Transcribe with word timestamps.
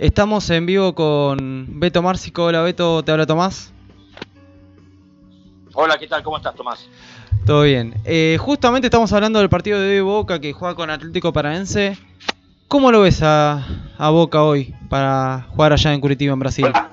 Estamos 0.00 0.48
en 0.48 0.64
vivo 0.64 0.94
con 0.94 1.78
Beto 1.78 2.00
Márcico. 2.00 2.44
Hola 2.44 2.62
Beto, 2.62 3.02
te 3.02 3.12
habla 3.12 3.26
Tomás. 3.26 3.70
Hola, 5.74 5.98
¿qué 5.98 6.06
tal? 6.06 6.22
¿Cómo 6.22 6.38
estás, 6.38 6.54
Tomás? 6.54 6.88
Todo 7.44 7.64
bien. 7.64 7.92
Eh, 8.06 8.38
justamente 8.40 8.86
estamos 8.86 9.12
hablando 9.12 9.40
del 9.40 9.50
partido 9.50 9.78
de 9.78 10.00
Boca 10.00 10.40
que 10.40 10.54
juega 10.54 10.74
con 10.74 10.88
Atlético 10.88 11.34
Paranaense. 11.34 11.98
¿Cómo 12.66 12.90
lo 12.90 13.02
ves 13.02 13.22
a, 13.22 13.62
a 13.98 14.08
Boca 14.08 14.42
hoy 14.42 14.74
para 14.88 15.48
jugar 15.50 15.74
allá 15.74 15.92
en 15.92 16.00
Curitiba, 16.00 16.32
en 16.32 16.38
Brasil? 16.38 16.64
Hola. 16.64 16.90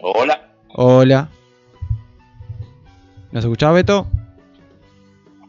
Hola. 0.00 0.48
Hola. 0.74 1.28
¿Nos 3.30 3.44
escuchaba 3.44 3.74
Beto? 3.74 4.08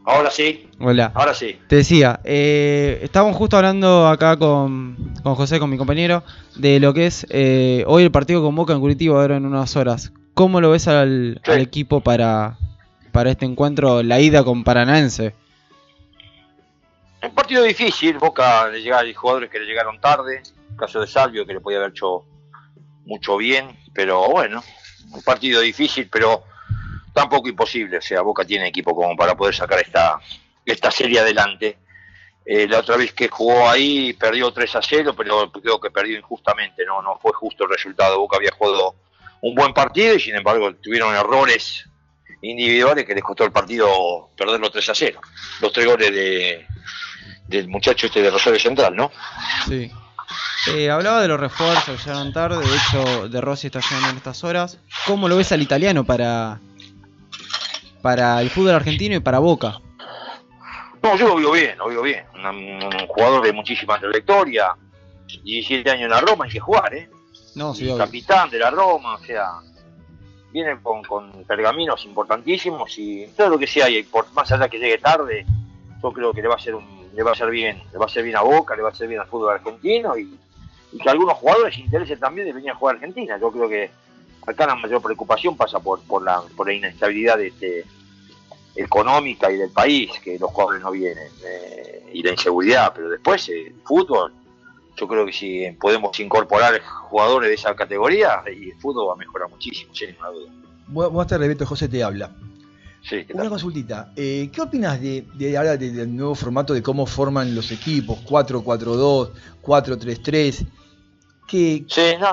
Ahora 0.06 0.30
sí, 0.30 0.67
Hola. 0.80 1.12
ahora 1.16 1.34
sí. 1.34 1.60
Te 1.68 1.78
decía, 1.78 2.20
eh, 2.24 3.00
estábamos 3.02 3.36
justo 3.36 3.58
hablando 3.58 4.08
acá 4.08 4.38
con, 4.38 4.96
con 5.24 5.36
José, 5.36 5.60
con 5.60 5.70
mi 5.70 5.78
compañero, 5.78 6.24
de 6.56 6.80
lo 6.80 6.94
que 6.94 7.08
es 7.08 7.26
eh, 7.30 7.84
hoy 7.88 8.04
el 8.04 8.12
partido 8.12 8.44
con 8.44 8.56
Boca 8.56 8.74
en 8.74 8.80
Curitiba 8.80 9.20
ahora 9.20 9.38
en 9.38 9.46
unas 9.46 9.76
horas. 9.76 10.12
¿Cómo 10.34 10.62
lo 10.62 10.70
ves 10.72 10.88
al, 10.88 11.42
Sí. 11.44 11.52
al 11.52 11.62
equipo 11.62 12.02
para, 12.02 12.58
para 13.12 13.32
este 13.32 13.46
encuentro, 13.46 14.04
la 14.04 14.20
ida 14.20 14.44
con 14.44 14.64
Paranaense? 14.64 15.34
Un 17.24 17.32
partido 17.34 17.64
difícil, 17.64 18.18
Boca 18.20 18.68
le 18.70 18.82
llega, 18.82 19.00
hay 19.00 19.14
jugadores 19.14 19.50
que 19.50 19.60
le 19.60 19.66
llegaron 19.66 20.00
tarde, 20.00 20.44
el 20.72 20.78
caso 20.78 21.02
de 21.02 21.08
Salvio 21.08 21.46
que 21.46 21.54
le 21.54 21.60
podía 21.60 21.80
haber 21.80 21.90
hecho 21.90 22.24
mucho 23.06 23.38
bien, 23.38 23.76
pero 23.94 24.30
bueno, 24.30 24.62
un 25.12 25.24
partido 25.24 25.62
difícil, 25.62 26.08
pero 26.12 26.44
tampoco 27.14 27.50
imposible, 27.50 27.98
o 27.98 28.02
sea, 28.02 28.22
Boca 28.22 28.46
tiene 28.46 28.68
equipo 28.68 28.94
como 28.96 29.16
para 29.16 29.36
poder 29.36 29.56
sacar 29.56 29.80
esta, 29.80 30.20
esta 30.72 30.92
serie 30.92 31.20
adelante. 31.20 31.78
Eh, 32.46 32.68
la 32.68 32.80
otra 32.80 32.96
vez 32.96 33.14
que 33.14 33.28
jugó 33.28 33.70
ahí 33.70 34.14
perdió 34.14 34.52
3 34.52 34.76
a 34.76 34.82
0, 34.82 35.14
pero 35.18 35.52
creo 35.52 35.80
que 35.82 35.92
perdió 35.92 36.18
injustamente, 36.18 36.86
no, 36.86 37.02
no 37.02 37.18
fue 37.20 37.34
justo 37.34 37.66
el 37.66 37.72
resultado. 37.72 38.20
Boca 38.20 38.38
había 38.38 38.52
jugado 38.52 38.96
un 39.42 39.54
buen 39.54 39.74
partido 39.74 40.16
y 40.16 40.20
sin 40.20 40.36
embargo 40.36 40.74
tuvieron 40.76 41.14
errores 41.14 41.86
individuales 42.42 43.06
que 43.06 43.16
les 43.16 43.24
costó 43.24 43.44
el 43.44 43.52
partido 43.52 44.30
perderlo 44.38 44.70
3 44.70 44.90
a 44.90 44.96
0. 44.96 45.22
Los 45.62 45.74
tres 45.74 45.86
goles 45.86 46.12
de, 46.12 46.66
del 47.48 47.68
muchacho 47.68 48.08
este 48.08 48.22
de 48.22 48.30
Rosario 48.30 48.60
Central, 48.60 48.96
¿no? 48.96 49.12
Sí. 49.68 49.92
Eh, 50.74 50.90
hablaba 50.90 51.22
de 51.22 51.28
los 51.28 51.40
refuerzos, 51.40 52.06
llegaron 52.06 52.34
tarde, 52.34 52.58
de 52.58 52.76
hecho 52.76 53.30
De 53.30 53.40
Rossi 53.40 53.68
está 53.68 53.80
llegando 53.80 54.10
en 54.10 54.18
estas 54.18 54.44
horas. 54.44 54.80
¿Cómo 55.06 55.28
lo 55.28 55.38
ves 55.38 55.52
al 55.52 55.62
italiano 55.62 56.04
para, 56.04 56.60
para 58.02 58.42
el 58.42 58.50
fútbol 58.50 58.76
argentino 58.76 59.16
y 59.16 59.20
para 59.20 59.40
Boca? 59.40 59.80
No, 61.08 61.16
yo 61.16 61.28
lo 61.30 61.36
veo 61.38 61.52
bien, 61.54 61.78
lo 61.78 61.88
veo 61.88 62.02
bien. 62.02 62.26
Un, 62.36 62.84
un 62.84 63.08
jugador 63.08 63.42
de 63.42 63.54
muchísima 63.54 63.98
trayectoria, 63.98 64.76
17 65.42 65.90
años 65.90 66.04
en 66.04 66.10
la 66.10 66.20
Roma, 66.20 66.44
hay 66.44 66.52
que 66.52 66.60
jugar, 66.60 66.94
¿eh? 66.94 67.10
No, 67.56 67.74
sí, 67.74 67.90
capitán 67.98 68.50
de 68.50 68.60
la 68.60 68.70
Roma, 68.70 69.16
o 69.16 69.20
sea, 69.20 69.54
viene 70.52 70.78
con, 70.82 71.02
con 71.04 71.46
pergaminos 71.46 72.04
importantísimos 72.04 72.94
y 73.00 73.26
todo 73.38 73.52
lo 73.52 73.58
que 73.58 73.68
sea, 73.68 73.90
y 73.90 74.04
por 74.04 74.30
más 74.34 74.52
allá 74.52 74.68
que 74.68 74.80
llegue 74.80 74.98
tarde, 74.98 75.46
yo 76.04 76.12
creo 76.12 76.34
que 76.34 76.42
le 76.42 76.50
va 76.50 76.56
a 76.56 76.58
hacer 76.58 76.76
un, 76.76 77.10
le 77.14 77.24
va 77.24 77.30
a 77.30 77.34
hacer 77.34 77.50
bien, 77.52 77.82
le 77.90 77.98
va 77.98 78.04
a 78.04 78.08
hacer 78.08 78.24
bien 78.24 78.36
a 78.36 78.42
Boca, 78.42 78.76
le 78.76 78.82
va 78.82 78.90
a 78.90 78.92
hacer 78.92 79.08
bien 79.08 79.22
al 79.22 79.28
fútbol 79.28 79.54
argentino 79.54 80.18
y, 80.18 80.38
y 80.92 80.98
que 80.98 81.08
a 81.08 81.14
algunos 81.14 81.38
jugadores 81.38 81.74
se 81.74 81.82
interesen 81.82 82.20
también 82.20 82.48
de 82.48 82.54
venir 82.54 82.72
a 82.72 82.76
jugar 82.76 82.96
a 82.96 82.98
Argentina. 82.98 83.38
Yo 83.40 83.50
creo 83.50 83.70
que 83.70 83.90
acá 84.46 84.68
la 84.68 84.76
mayor 84.76 85.02
preocupación 85.02 85.56
pasa 85.56 85.80
por, 85.80 86.02
por 86.02 86.22
la, 86.22 86.42
por 86.58 86.68
la 86.68 86.74
inestabilidad 86.74 87.38
de 87.38 87.48
este, 87.48 87.86
económica 88.78 89.52
y 89.52 89.58
del 89.58 89.72
país, 89.72 90.12
que 90.24 90.38
los 90.40 90.52
jugadores 90.52 90.82
no 90.82 90.92
vienen, 90.92 91.28
eh, 91.46 92.10
y 92.14 92.24
la 92.24 92.32
inseguridad, 92.32 92.94
pero 92.96 93.10
después 93.10 93.50
eh, 93.50 93.68
el 93.68 93.82
fútbol, 93.84 94.32
yo 94.96 95.08
creo 95.08 95.26
que 95.26 95.34
si 95.34 95.66
podemos 95.80 96.18
incorporar 96.20 96.82
jugadores 96.84 97.50
de 97.50 97.56
esa 97.56 97.76
categoría, 97.76 98.42
y 98.48 98.70
el 98.72 98.78
fútbol 98.80 99.10
va 99.10 99.14
a 99.14 99.18
mejorar 99.18 99.50
muchísimo, 99.50 99.94
sin 99.94 100.10
ninguna 100.12 100.30
duda. 100.30 100.52
Bu- 100.90 101.10
Buenas 101.12 101.28
tardes, 101.28 101.48
Beto. 101.50 101.66
José 101.66 101.88
te 101.90 102.04
habla. 102.04 102.32
Sí, 103.04 103.24
¿qué 103.26 103.34
Una 103.34 103.48
consultita. 103.50 104.12
eh, 104.16 104.50
¿Qué 104.52 104.62
opinas 104.62 105.00
de, 105.02 105.26
de 105.36 105.58
ahora 105.58 105.78
de- 105.78 105.92
del 105.92 106.16
nuevo 106.16 106.36
formato 106.36 106.74
de 106.74 106.82
cómo 106.84 107.06
forman 107.06 107.56
los 107.56 107.72
equipos? 107.72 108.20
4-4-2, 108.26 109.32
4-3-3. 109.62 110.66
¿Qué, 111.48 111.86
Sí, 111.88 112.02
no, 112.20 112.32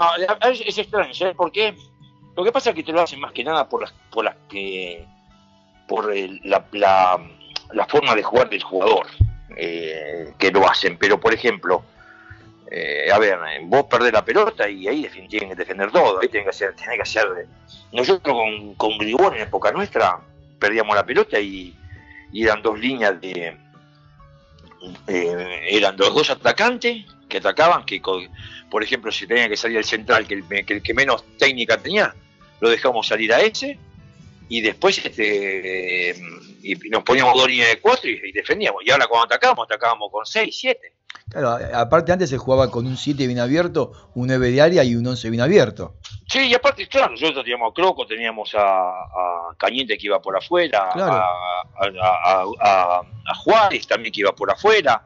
es, 0.50 0.60
es 0.66 0.78
extraño, 0.78 1.15
¿sabes 1.15 1.37
por 1.37 1.53
qué? 1.53 1.77
Lo 2.37 2.43
que 2.43 2.50
pasa 2.50 2.71
es 2.71 2.77
que 2.77 2.83
te 2.83 2.91
lo 2.93 3.00
hacen 3.00 3.21
más 3.21 3.33
que 3.33 3.44
nada 3.44 3.69
por 3.69 3.83
las, 3.83 3.93
por 4.10 4.25
las 4.25 4.34
que 4.49 5.06
por 5.87 6.12
el- 6.12 6.41
la, 6.45 6.65
la, 6.72 7.19
la 7.72 7.87
forma 7.87 8.15
de 8.15 8.22
jugar 8.22 8.49
del 8.49 8.62
jugador 8.62 9.06
eh, 9.56 10.33
que 10.39 10.50
lo 10.50 10.69
hacen, 10.69 10.97
pero 10.99 11.21
por 11.21 11.33
ejemplo, 11.34 11.84
eh, 12.71 13.09
a 13.12 13.19
ver, 13.19 13.39
eh, 13.53 13.61
vos 13.65 13.84
perdés 13.84 14.12
la 14.12 14.25
pelota 14.25 14.69
y 14.69 14.89
ahí 14.89 15.09
tienen 15.28 15.50
que 15.50 15.55
defender 15.55 15.91
todo, 15.93 16.21
ahí 16.21 16.28
tienen 16.28 16.45
que 16.47 16.50
hacer, 16.50 16.75
tienen 16.75 16.97
que 16.97 17.03
hacer 17.03 17.27
nosotros 17.93 18.34
con, 18.34 18.75
con 18.75 18.99
Gribón 18.99 19.34
en 19.34 19.43
época 19.43 19.71
nuestra 19.71 20.19
perdíamos 20.59 20.97
la 20.97 21.05
pelota 21.05 21.39
y, 21.39 21.77
eran 22.33 22.62
dos 22.62 22.78
líneas 22.78 23.21
de 23.21 23.56
eh, 25.06 25.61
eran 25.71 25.97
los 25.97 26.15
dos 26.15 26.31
atacantes 26.31 27.05
que 27.28 27.39
atacaban, 27.39 27.84
que 27.84 28.01
co- 28.01 28.21
por 28.71 28.83
ejemplo 28.83 29.12
si 29.12 29.27
tenía 29.27 29.49
que 29.49 29.56
salir 29.56 29.78
el 29.78 29.84
central, 29.84 30.27
que 30.27 30.34
el, 30.34 30.65
que 30.65 30.75
el 30.75 30.83
que 30.83 30.95
menos 30.95 31.25
técnica 31.39 31.77
tenía, 31.78 32.15
lo 32.61 32.69
dejamos 32.71 33.06
salir 33.06 33.33
a 33.33 33.41
ese 33.41 33.78
y 34.49 34.60
después 34.60 34.99
este 35.05 36.15
y 36.62 36.75
nos 36.91 37.03
poníamos 37.03 37.34
dos 37.34 37.47
líneas 37.49 37.69
de 37.71 37.81
cuatro 37.81 38.09
y, 38.10 38.21
y 38.25 38.32
defendíamos. 38.32 38.82
Y 38.84 38.91
ahora 38.91 39.06
cuando 39.06 39.27
atacábamos, 39.27 39.66
atacábamos 39.66 40.10
con 40.10 40.25
seis, 40.25 40.56
siete. 40.59 40.93
Claro, 41.31 41.59
aparte 41.75 42.12
antes 42.12 42.28
se 42.31 42.37
jugaba 42.38 42.71
con 42.71 42.87
un 42.87 42.97
7 42.99 43.27
bien 43.27 43.38
abierto, 43.38 44.10
un 44.15 44.27
9 44.27 44.50
de 44.50 44.60
área 44.60 44.84
y 44.84 44.94
un 44.94 45.06
11 45.06 45.31
bien 45.31 45.41
abierto. 45.41 45.94
Sí, 46.28 46.41
y 46.49 46.54
aparte, 46.54 46.87
claro, 46.87 47.12
nosotros 47.12 47.43
teníamos 47.44 47.71
a 47.71 47.75
Croco, 47.75 48.06
teníamos 48.06 48.54
a, 48.54 48.60
a 48.60 49.54
Cañete 49.56 49.97
que 49.97 50.06
iba 50.06 50.21
por 50.21 50.37
afuera, 50.37 50.91
Claro. 50.93 51.12
a, 51.12 51.22
a, 51.22 51.87
a- 52.03 52.44
a- 52.60 53.00
a 53.00 53.34
Juárez 53.37 53.87
también 53.87 54.12
que 54.12 54.21
iba 54.21 54.34
por 54.34 54.50
afuera. 54.50 55.03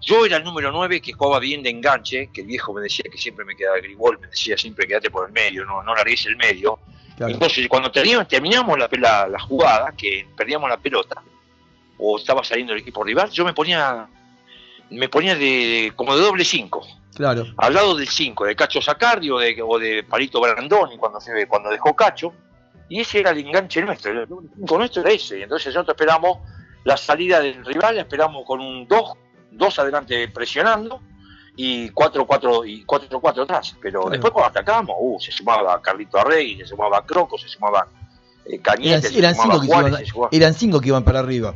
Yo 0.00 0.24
era 0.24 0.38
el 0.38 0.44
número 0.44 0.72
9 0.72 1.00
que 1.02 1.12
jugaba 1.12 1.38
bien 1.38 1.62
de 1.62 1.70
enganche, 1.70 2.30
que 2.32 2.40
el 2.40 2.46
viejo 2.46 2.72
me 2.72 2.80
decía 2.82 3.04
que 3.10 3.18
siempre 3.18 3.44
me 3.44 3.54
quedaba 3.54 3.76
Grigol, 3.78 4.18
me 4.20 4.28
decía 4.28 4.56
siempre 4.56 4.86
quédate 4.86 5.10
por 5.10 5.26
el 5.26 5.32
medio, 5.32 5.64
no, 5.64 5.82
no 5.82 5.94
largues 5.94 6.24
el 6.26 6.36
medio. 6.36 6.78
Claro. 7.18 7.34
Entonces, 7.34 7.68
cuando 7.68 7.90
teníamos, 7.90 8.28
terminamos 8.28 8.78
la, 8.78 8.88
la, 8.92 9.26
la 9.26 9.40
jugada, 9.40 9.92
que 9.96 10.26
perdíamos 10.36 10.70
la 10.70 10.76
pelota, 10.76 11.20
o 11.98 12.16
estaba 12.16 12.44
saliendo 12.44 12.72
el 12.72 12.78
equipo 12.78 13.02
rival, 13.02 13.28
yo 13.30 13.44
me 13.44 13.52
ponía 13.52 14.06
me 14.90 15.08
ponía 15.08 15.34
de 15.34 15.92
como 15.96 16.16
de 16.16 16.22
doble 16.22 16.44
5 16.44 16.86
Claro. 17.14 17.46
al 17.56 17.74
lado 17.74 17.96
del 17.96 18.06
5, 18.06 18.44
de 18.44 18.54
Cacho 18.54 18.80
Sacardi 18.80 19.28
o 19.30 19.38
de, 19.38 19.60
o 19.60 19.78
de 19.80 20.04
Palito 20.04 20.40
Brandoni 20.40 20.96
cuando, 20.96 21.20
se, 21.20 21.48
cuando 21.48 21.68
dejó 21.70 21.96
Cacho, 21.96 22.32
y 22.88 23.00
ese 23.00 23.18
era 23.18 23.30
el 23.30 23.38
enganche 23.38 23.82
nuestro, 23.82 24.12
el 24.12 24.28
con 24.28 24.78
nuestro 24.78 25.02
era 25.02 25.10
ese, 25.10 25.42
entonces 25.42 25.74
nosotros 25.74 25.96
esperamos 25.96 26.38
la 26.84 26.96
salida 26.96 27.40
del 27.40 27.64
rival, 27.64 27.98
esperamos 27.98 28.44
con 28.46 28.60
un 28.60 28.86
2, 28.86 29.12
dos 29.50 29.78
adelante 29.80 30.28
presionando 30.28 31.02
y 31.60 31.90
4-4 31.90 32.64
y 32.68 32.84
4-4 32.84 33.42
atrás, 33.42 33.76
pero 33.82 34.00
Claro. 34.02 34.10
después 34.12 34.32
cuando 34.32 34.48
atacamos, 34.50 34.96
uh, 34.98 35.18
se 35.20 35.32
sumaba 35.32 35.82
Carlito 35.82 36.16
Arrey, 36.18 36.56
se 36.56 36.66
sumaba 36.66 37.04
Croco, 37.04 37.36
se 37.36 37.48
sumaba 37.48 37.88
eh, 38.44 38.50
Eran, 38.54 38.62
Cañete, 38.62 39.08
se 39.08 39.18
eran 39.18 39.34
sumaba 39.34 39.52
cinco 39.54 39.60
que 39.60 39.66
se 39.66 39.72
Juárez, 39.74 39.90
iban, 39.90 40.04
se 40.06 40.10
sumaba- 40.12 40.28
eran 40.32 40.54
cinco 40.54 40.80
que 40.80 40.88
iban 40.88 41.04
para 41.04 41.18
arriba. 41.18 41.54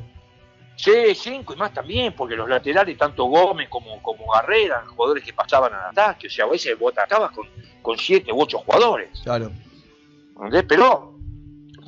Sí, 0.75 1.15
cinco 1.15 1.55
y 1.55 1.57
más 1.57 1.73
también, 1.73 2.15
porque 2.17 2.35
los 2.35 2.49
laterales, 2.49 2.99
tanto 2.99 3.25
Gómez 3.27 3.69
como, 3.69 4.03
como 4.03 4.27
Barrera, 4.27 4.77
eran 4.79 4.87
jugadores 4.89 5.23
que 5.23 5.33
pasaban 5.33 5.73
al 5.73 5.91
ataque, 5.91 6.27
o 6.27 6.31
sea, 6.31 6.47
a 6.47 6.49
veces 6.49 6.77
vos 6.77 6.93
atacabas 6.93 7.31
con, 7.31 7.47
con 7.81 7.97
siete 7.97 8.33
u 8.33 8.41
ocho 8.43 8.59
jugadores, 8.59 9.21
Claro. 9.23 9.53
¿entendés? 10.37 10.65
Pero 10.69 11.15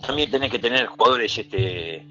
también 0.06 0.30
tenés 0.30 0.50
que 0.52 0.60
tener 0.60 0.86
jugadores 0.86 1.36
este, 1.36 2.06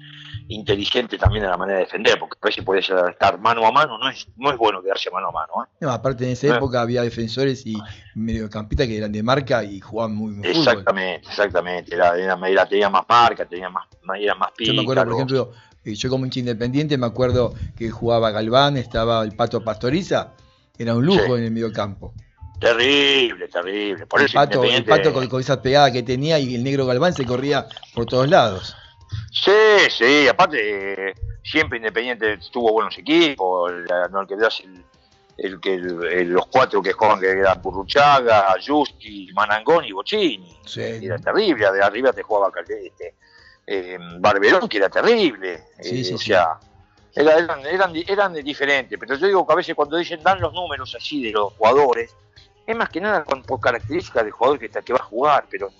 inteligentes 0.48 1.18
también 1.18 1.44
en 1.44 1.50
la 1.50 1.56
manera 1.56 1.78
de 1.78 1.84
defender, 1.86 2.18
porque 2.18 2.36
a 2.40 2.46
veces 2.46 2.62
podés 2.64 2.88
estar 2.90 3.38
mano 3.40 3.66
a 3.66 3.72
mano, 3.72 3.96
no 3.98 4.08
es, 4.10 4.26
no 4.36 4.50
es 4.52 4.58
bueno 4.58 4.82
quedarse 4.82 5.10
mano 5.10 5.28
a 5.28 5.32
mano, 5.32 5.52
¿eh? 5.64 5.68
No, 5.80 5.90
aparte 5.90 6.24
en 6.24 6.30
esa 6.32 6.48
Ah. 6.52 6.56
época 6.56 6.80
había 6.82 7.02
defensores 7.02 7.66
y 7.66 7.76
mediocampistas 8.14 8.86
que 8.86 8.98
eran 8.98 9.10
de 9.12 9.22
marca 9.22 9.64
y 9.64 9.80
jugaban 9.80 10.14
muy 10.14 10.32
bien 10.32 10.44
fútbol. 10.54 10.68
Exactamente, 10.68 11.28
exactamente, 11.28 11.94
era, 11.94 12.16
era, 12.18 12.38
era- 12.48 12.66
tenía 12.66 12.90
más 12.90 13.04
marca, 13.08 13.44
tenía 13.46 13.68
más, 13.70 13.86
era 14.18 14.34
más 14.34 14.50
Yo 14.58 14.74
me 14.74 14.82
acuerdo, 14.82 15.04
por 15.04 15.14
ejemplo, 15.14 15.52
eh, 15.84 15.94
yo 15.94 16.10
como 16.10 16.24
hincha 16.26 16.40
independiente 16.40 16.98
me 16.98 17.06
acuerdo 17.06 17.54
que 17.76 17.90
jugaba 17.90 18.30
Galván, 18.30 18.76
estaba 18.76 19.22
el 19.24 19.32
Pato 19.34 19.62
Pastoriza, 19.64 20.32
era 20.78 20.94
un 20.94 21.06
lujo 21.06 21.24
Sí. 21.24 21.32
en 21.32 21.44
el 21.44 21.50
mediocampo. 21.52 22.12
Terrible, 22.60 23.48
terrible, 23.48 24.06
por 24.06 24.20
El 24.20 24.26
eso 24.26 24.34
Pato, 24.34 24.62
el 24.64 24.84
Pato 24.84 25.12
con, 25.12 25.26
con 25.28 25.40
esa 25.40 25.60
pegada 25.60 25.90
que 25.92 26.02
tenía 26.02 26.38
y 26.38 26.54
el 26.54 26.62
negro 26.64 26.86
Galván 26.86 27.12
se 27.12 27.24
corría 27.26 27.66
por 27.94 28.06
todos 28.06 28.28
lados. 28.28 28.76
Sí, 29.32 29.52
sí, 29.90 30.28
aparte 30.28 31.10
eh, 31.10 31.14
siempre 31.42 31.78
Independiente 31.78 32.38
tuvo 32.52 32.72
buenos 32.72 32.96
equipos, 32.98 33.72
la- 33.88 34.08
no 34.08 34.24
veas 34.26 34.60
el, 34.60 34.84
el 35.36 35.60
que 35.60 35.74
el- 35.74 36.04
el- 36.04 36.28
los 36.30 36.46
cuatro 36.46 36.80
que 36.82 36.92
jugaban 36.92 37.20
que 37.20 37.30
eran 37.30 37.60
Burruchaga, 37.60 38.54
Justi, 38.64 39.30
Manangón 39.32 39.84
y 39.84 39.92
Bocini. 39.92 40.56
Sí. 40.64 40.80
Era 40.82 41.18
terrible, 41.18 41.70
de 41.72 41.82
arriba 41.82 42.12
te 42.12 42.22
jugaba 42.22 42.52
este, 42.60 43.14
eh, 43.66 43.98
Barberón 44.18 44.68
que 44.68 44.76
era 44.78 44.88
terrible. 44.88 45.64
Sí, 45.80 46.00
eh, 46.00 46.04
sí, 46.04 46.14
o 46.14 46.18
sí. 46.18 46.26
sea, 46.26 46.58
Era- 47.16 47.38
eran, 47.38 47.64
eran, 47.66 47.92
eran 48.08 48.32
diferentes, 48.34 48.98
pero 48.98 49.14
yo 49.16 49.26
digo 49.28 49.46
que 49.46 49.52
a 49.52 49.56
veces 49.56 49.74
cuando 49.76 49.96
dicen 49.96 50.20
dan 50.22 50.40
los 50.40 50.52
números 50.52 50.94
así 50.96 51.22
de 51.22 51.30
los 51.32 51.52
jugadores, 51.54 52.14
es 52.66 52.76
más 52.76 52.88
que 52.88 53.00
nada 53.00 53.22
con, 53.24 53.42
por 53.42 53.60
características 53.60 54.24
del 54.24 54.32
jugador 54.32 54.58
que, 54.58 54.66
está, 54.66 54.82
que 54.82 54.92
va 54.92 54.98
a 55.00 55.04
jugar, 55.04 55.46
pero 55.50 55.70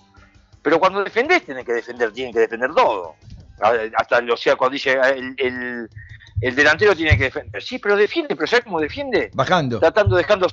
pero 0.65 0.79
cuando 0.79 1.03
defendés 1.03 1.45
tenés 1.45 1.63
que 1.63 1.73
defender, 1.73 2.11
tienen 2.11 2.33
que 2.33 2.39
defender 2.39 2.73
todo. 2.73 3.13
Hasta 3.95 4.17
o 4.17 4.35
sea, 4.35 4.55
cuando 4.55 4.73
dice 4.73 4.97
ah, 4.99 5.09
el, 5.09 5.35
el, 5.37 5.87
el 6.41 6.55
delantero 6.55 6.95
tiene 6.95 7.15
que 7.15 7.25
defender. 7.25 7.61
Sí, 7.61 7.77
pero 7.77 7.95
defiende, 7.95 8.35
pero 8.35 8.47
¿sabes 8.47 8.65
cómo 8.65 8.79
defiende? 8.79 9.29
Bajando. 9.35 9.79
Tratando, 9.79 10.15
dejando 10.15 10.47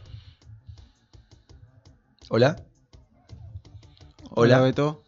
Hola. 2.29 2.57
Hola, 4.29 4.59
Hola. 4.59 4.61
Beto. 4.61 5.03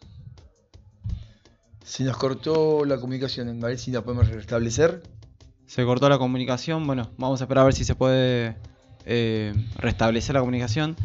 Se 1.83 2.03
nos 2.03 2.17
cortó 2.17 2.83
la 2.83 2.99
comunicación. 2.99 3.63
A 3.63 3.67
ver 3.67 3.77
si 3.77 3.91
la 3.91 4.01
podemos 4.01 4.27
restablecer. 4.29 5.03
Se 5.67 5.85
cortó 5.85 6.09
la 6.09 6.17
comunicación. 6.17 6.87
Bueno, 6.87 7.11
vamos 7.17 7.41
a 7.41 7.43
esperar 7.43 7.61
a 7.61 7.65
ver 7.65 7.75
si 7.75 7.85
se 7.85 7.93
puede 7.93 8.57
eh, 9.05 9.53
restablecer 9.75 10.33
la 10.33 10.39
comunicación. 10.39 10.95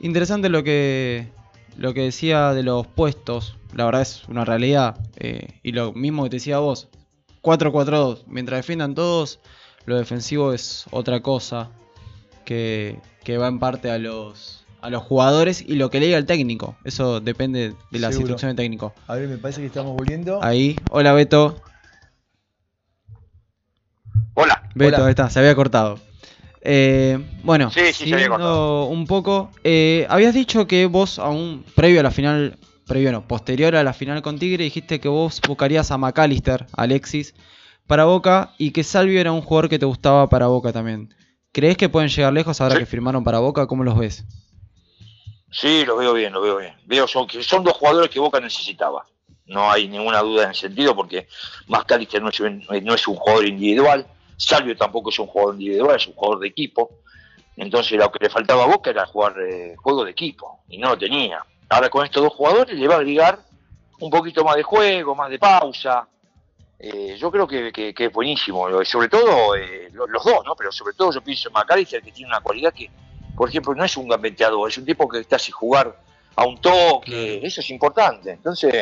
Interesante 0.00 0.48
lo 0.48 0.64
que 0.64 1.36
lo 1.78 1.94
que 1.94 2.02
decía 2.02 2.52
de 2.52 2.62
los 2.62 2.86
puestos. 2.86 3.56
La 3.74 3.84
verdad 3.86 4.02
es 4.02 4.24
una 4.28 4.44
realidad. 4.44 4.96
eh, 5.16 5.58
y 5.62 5.72
lo 5.72 5.92
mismo 5.94 6.24
que 6.24 6.30
te 6.30 6.36
decía 6.36 6.58
vos. 6.58 6.88
4-4-2. 7.42 8.24
Mientras 8.26 8.58
defiendan 8.58 8.94
todos, 8.94 9.40
lo 9.86 9.96
defensivo 9.96 10.52
es 10.52 10.84
otra 10.90 11.20
cosa. 11.20 11.70
Que, 12.44 12.98
que 13.24 13.36
va 13.38 13.46
en 13.48 13.58
parte 13.58 13.90
a 13.90 13.98
los, 13.98 14.64
a 14.80 14.88
los 14.90 15.02
jugadores 15.02 15.60
y 15.66 15.74
lo 15.76 15.90
que 15.90 16.00
le 16.00 16.06
diga 16.06 16.18
el 16.18 16.24
técnico. 16.26 16.76
Eso 16.84 17.20
depende 17.20 17.74
de 17.90 17.98
las 17.98 18.12
Seguro. 18.14 18.30
instrucciones 18.30 18.56
del 18.56 18.64
técnico. 18.64 18.94
A 19.06 19.14
ver, 19.16 19.28
me 19.28 19.36
parece 19.38 19.60
que 19.60 19.66
estamos 19.66 19.94
volviendo. 19.94 20.42
Ahí. 20.42 20.76
Hola 20.90 21.12
Beto. 21.12 21.60
Hola. 24.34 24.62
Beto, 24.74 24.96
Hola. 24.96 25.06
ahí 25.06 25.10
está, 25.10 25.28
se 25.30 25.38
había 25.40 25.54
cortado. 25.54 25.98
Eh, 26.70 27.18
bueno, 27.44 27.70
Sí, 27.70 27.80
sí, 27.80 27.92
se 27.94 28.04
había 28.14 28.18
siguiendo 28.26 28.84
un 28.84 29.06
poco, 29.06 29.50
eh, 29.64 30.06
habías 30.10 30.34
dicho 30.34 30.66
que 30.66 30.84
vos 30.84 31.18
aún 31.18 31.64
previo 31.74 32.00
a 32.00 32.02
la 32.02 32.10
final, 32.10 32.58
previo 32.86 33.10
no, 33.10 33.26
posterior 33.26 33.74
a 33.74 33.82
la 33.82 33.94
final 33.94 34.20
con 34.20 34.38
Tigre, 34.38 34.64
dijiste 34.64 35.00
que 35.00 35.08
vos 35.08 35.40
buscarías 35.48 35.90
a 35.90 35.96
McAllister, 35.96 36.66
Alexis, 36.76 37.34
para 37.86 38.04
Boca 38.04 38.52
y 38.58 38.72
que 38.72 38.84
Salvio 38.84 39.18
era 39.18 39.32
un 39.32 39.40
jugador 39.40 39.70
que 39.70 39.78
te 39.78 39.86
gustaba 39.86 40.28
para 40.28 40.48
Boca 40.48 40.70
también. 40.70 41.14
¿Crees 41.52 41.78
que 41.78 41.88
pueden 41.88 42.10
llegar 42.10 42.34
lejos 42.34 42.60
ahora 42.60 42.74
Sí. 42.74 42.80
que 42.80 42.86
firmaron 42.86 43.24
para 43.24 43.38
Boca? 43.38 43.66
¿Cómo 43.66 43.82
los 43.82 43.98
ves? 43.98 44.26
Sí, 45.50 45.84
lo 45.86 45.96
veo 45.96 46.12
bien, 46.12 46.32
lo 46.34 46.42
veo 46.42 46.58
bien. 46.58 46.74
Veo 46.84 47.08
son, 47.08 47.26
que 47.26 47.42
son 47.42 47.64
dos 47.64 47.72
jugadores 47.78 48.10
que 48.10 48.20
Boca 48.20 48.40
necesitaba. 48.40 49.06
No 49.46 49.70
hay 49.70 49.88
ninguna 49.88 50.20
duda 50.20 50.44
en 50.44 50.50
ese 50.50 50.66
sentido 50.68 50.94
porque 50.94 51.26
Mascalister 51.66 52.20
no 52.22 52.28
es, 52.28 52.38
un- 52.40 52.62
no 52.82 52.94
es 52.94 53.08
un 53.08 53.14
jugador 53.16 53.46
individual, 53.46 54.06
Salvio 54.38 54.76
tampoco 54.76 55.10
es 55.10 55.18
un 55.18 55.26
jugador 55.26 55.54
individual, 55.54 55.96
es 55.96 56.06
un 56.06 56.14
jugador 56.14 56.38
de 56.40 56.48
equipo. 56.48 56.90
Entonces 57.56 57.98
lo 57.98 58.10
que 58.10 58.20
le 58.24 58.30
faltaba 58.30 58.64
a 58.64 58.66
Boca 58.68 58.90
era 58.90 59.04
jugar 59.06 59.34
eh, 59.40 59.74
juego 59.76 60.04
de 60.04 60.12
equipo 60.12 60.60
y 60.68 60.78
no 60.78 60.90
lo 60.90 60.98
tenía. 60.98 61.44
Ahora 61.68 61.90
con 61.90 62.04
estos 62.06 62.22
dos 62.22 62.32
jugadores 62.32 62.78
le 62.78 62.86
va 62.88 62.94
a 62.94 62.98
agregar 62.98 63.40
un 64.00 64.10
poquito 64.10 64.44
más 64.44 64.54
de 64.56 64.62
juego, 64.62 65.14
más 65.14 65.28
de 65.28 65.38
pausa. 65.40 66.06
Eh, 66.78 67.16
yo 67.18 67.30
creo 67.32 67.46
que, 67.48 67.72
que- 67.72 67.92
que 67.92 68.04
es 68.04 68.12
buenísimo, 68.12 68.68
sobre 68.84 69.08
todo 69.08 69.56
eh, 69.56 69.90
lo- 69.92 70.06
los 70.06 70.22
dos, 70.24 70.44
¿no? 70.44 70.54
Pero 70.54 70.70
sobre 70.70 70.94
todo 70.94 71.12
yo 71.12 71.20
pienso 71.20 71.48
en 71.48 71.54
McAllister 71.54 72.00
que 72.00 72.12
tiene 72.12 72.28
una 72.30 72.40
cualidad 72.40 72.72
que, 72.72 72.88
por 73.36 73.48
ejemplo, 73.48 73.74
no 73.74 73.84
es 73.84 73.96
un 73.96 74.06
gambeteador, 74.08 74.70
es 74.70 74.78
un 74.78 74.84
tipo 74.84 75.08
que 75.08 75.24
te 75.24 75.34
hace 75.34 75.50
jugar 75.50 75.96
a 76.36 76.46
un 76.46 76.56
toque, 76.60 77.40
eso 77.44 77.60
es 77.60 77.70
importante. 77.70 78.30
Entonces, 78.30 78.72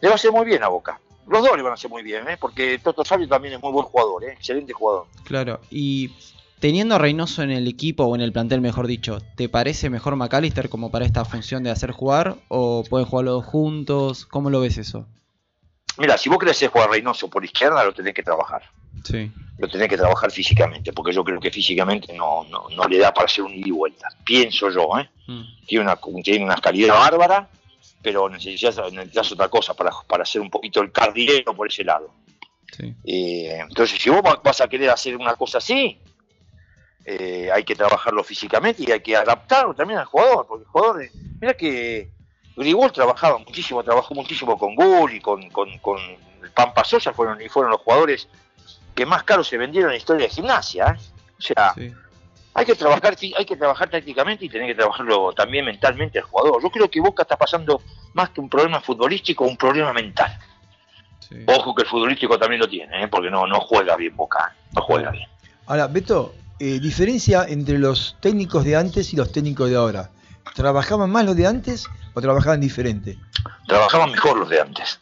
le 0.00 0.08
va 0.08 0.12
a 0.12 0.14
hacer 0.14 0.32
muy 0.32 0.46
bien 0.46 0.62
a 0.62 0.68
Boca. 0.68 0.98
Los 1.26 1.42
dos 1.42 1.56
le 1.56 1.62
van 1.62 1.72
a 1.72 1.74
hacer 1.74 1.90
muy 1.90 2.02
bien, 2.02 2.28
¿eh? 2.28 2.36
porque 2.38 2.78
Toto 2.78 3.04
Sabio 3.04 3.28
también 3.28 3.54
es 3.54 3.62
muy 3.62 3.72
buen 3.72 3.86
jugador, 3.86 4.24
¿eh? 4.24 4.32
excelente 4.32 4.72
jugador. 4.72 5.06
Claro, 5.24 5.60
y 5.70 6.10
teniendo 6.58 6.94
a 6.94 6.98
Reynoso 6.98 7.42
en 7.42 7.50
el 7.50 7.68
equipo 7.68 8.04
o 8.04 8.14
en 8.14 8.20
el 8.20 8.32
plantel, 8.32 8.60
mejor 8.60 8.86
dicho, 8.86 9.18
¿te 9.36 9.48
parece 9.48 9.90
mejor 9.90 10.16
McAllister 10.16 10.68
como 10.68 10.90
para 10.90 11.04
esta 11.04 11.24
función 11.24 11.62
de 11.62 11.70
hacer 11.70 11.92
jugar 11.92 12.36
o 12.48 12.84
pueden 12.88 13.06
jugar 13.06 13.24
los 13.26 13.34
dos 13.34 13.44
juntos? 13.44 14.26
¿Cómo 14.26 14.50
lo 14.50 14.60
ves 14.60 14.78
eso? 14.78 15.06
Mira, 15.98 16.16
si 16.16 16.28
vos 16.28 16.38
querés 16.38 16.66
jugar 16.68 16.88
a 16.88 16.92
Reynoso 16.92 17.28
por 17.28 17.44
izquierda, 17.44 17.84
lo 17.84 17.92
tenés 17.92 18.14
que 18.14 18.22
trabajar. 18.22 18.62
Sí. 19.04 19.30
Lo 19.58 19.68
tenés 19.68 19.88
que 19.88 19.96
trabajar 19.96 20.30
físicamente, 20.30 20.92
porque 20.92 21.12
yo 21.12 21.22
creo 21.22 21.40
que 21.40 21.50
físicamente 21.50 22.12
no, 22.14 22.44
no, 22.44 22.68
no 22.74 22.88
le 22.88 22.98
da 22.98 23.12
para 23.12 23.26
hacer 23.26 23.44
un 23.44 23.52
ida 23.52 23.68
y 23.68 23.70
vuelta. 23.70 24.08
Pienso 24.24 24.70
yo, 24.70 24.88
¿eh? 24.98 25.08
Mm. 25.26 25.42
tiene 25.66 25.84
una, 25.84 25.98
tiene 26.22 26.44
una 26.44 26.56
calidad 26.56 26.94
bárbara, 26.94 27.48
pero 28.02 28.28
necesitas, 28.28 28.76
necesitas 28.92 29.32
otra 29.32 29.48
cosa 29.48 29.74
para, 29.74 29.90
para 30.06 30.22
hacer 30.24 30.40
un 30.40 30.50
poquito 30.50 30.80
el 30.80 30.90
cardilero 30.92 31.54
por 31.54 31.68
ese 31.68 31.84
lado. 31.84 32.10
Sí. 32.76 32.94
Eh, 33.04 33.58
entonces, 33.60 34.00
si 34.00 34.10
vos 34.10 34.22
va- 34.24 34.40
vas 34.42 34.60
a 34.60 34.68
querer 34.68 34.90
hacer 34.90 35.16
una 35.16 35.34
cosa 35.36 35.58
así, 35.58 35.98
eh, 37.04 37.50
hay 37.52 37.64
que 37.64 37.74
trabajarlo 37.74 38.22
físicamente 38.22 38.84
y 38.86 38.90
hay 38.92 39.00
que 39.00 39.16
adaptarlo 39.16 39.74
también 39.74 39.98
al 40.00 40.06
jugador, 40.06 40.46
porque 40.46 40.64
el 40.64 40.68
jugador, 40.70 41.02
mira 41.40 41.54
que 41.54 42.10
Grigol 42.56 42.92
trabajaba 42.92 43.38
muchísimo, 43.38 43.82
trabajó 43.82 44.14
muchísimo 44.14 44.56
con 44.58 44.74
Gull 44.74 45.14
y 45.14 45.20
con, 45.20 45.50
con, 45.50 45.78
con 45.78 45.98
Pampa 46.54 46.84
Sosa, 46.84 47.12
fueron, 47.12 47.40
y 47.42 47.48
fueron 47.48 47.72
los 47.72 47.80
jugadores 47.80 48.28
que 48.94 49.04
más 49.06 49.24
caros 49.24 49.48
se 49.48 49.56
vendieron 49.58 49.90
en 49.90 49.94
la 49.94 49.98
historia 49.98 50.26
de 50.26 50.32
gimnasia. 50.32 50.96
¿eh? 50.98 51.00
O 51.38 51.42
sea, 51.42 51.72
Sí. 51.74 51.92
Hay 52.54 52.66
que 52.66 52.74
trabajar 52.74 53.16
hay 53.38 53.44
que 53.44 53.56
trabajar 53.56 53.88
tácticamente 53.88 54.44
y 54.44 54.48
tener 54.48 54.68
que 54.68 54.74
trabajarlo 54.74 55.32
también 55.32 55.64
mentalmente 55.64 56.18
el 56.18 56.24
jugador. 56.24 56.62
Yo 56.62 56.70
creo 56.70 56.90
que 56.90 57.00
Boca 57.00 57.22
está 57.22 57.36
pasando 57.36 57.80
más 58.14 58.30
que 58.30 58.40
un 58.40 58.48
problema 58.48 58.80
futbolístico, 58.80 59.44
un 59.44 59.56
problema 59.56 59.92
mental. 59.92 60.38
sí. 61.20 61.36
Ojo 61.46 61.74
que 61.74 61.82
el 61.82 61.88
futbolístico 61.88 62.38
también 62.38 62.60
lo 62.60 62.68
tiene, 62.68 63.04
¿eh? 63.04 63.08
porque 63.08 63.30
no, 63.30 63.46
no 63.46 63.60
juega 63.60 63.96
bien 63.96 64.14
Boca, 64.14 64.54
no 64.74 64.82
juega 64.82 65.10
bien. 65.10 65.28
Ahora, 65.66 65.86
Beto, 65.86 66.34
eh, 66.58 66.78
diferencia 66.78 67.44
entre 67.48 67.78
los 67.78 68.16
técnicos 68.20 68.64
de 68.64 68.76
antes 68.76 69.12
y 69.12 69.16
los 69.16 69.32
técnicos 69.32 69.70
de 69.70 69.76
ahora. 69.76 70.10
¿Trabajaban 70.54 71.10
más 71.10 71.24
los 71.24 71.36
de 71.36 71.46
antes 71.46 71.88
o 72.14 72.20
trabajaban 72.20 72.60
diferente? 72.60 73.18
Trabajaban 73.66 74.10
mejor 74.10 74.38
los 74.38 74.48
de 74.48 74.60
antes, 74.60 75.00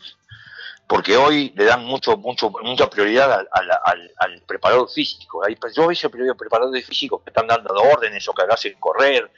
porque 0.91 1.17
hoy 1.17 1.53
le 1.55 1.67
dan 1.67 1.85
mucho, 1.85 2.17
mucho, 2.17 2.51
mucha 2.65 2.91
prioridad 2.91 3.33
al, 3.33 3.49
al- 3.53 3.71
al- 3.85 4.13
al 4.17 4.43
preparador 4.43 4.91
físico. 4.91 5.41
Yo 5.73 5.85
a 5.85 5.87
veces 5.87 6.11
veo 6.11 6.35
preparadores 6.35 6.85
físicos 6.85 7.23
que 7.23 7.31
están 7.31 7.47
dando 7.47 7.73
órdenes 7.75 8.29
o 8.29 8.33
que 8.33 8.43
hacen 8.51 8.75
correr, 8.81 9.31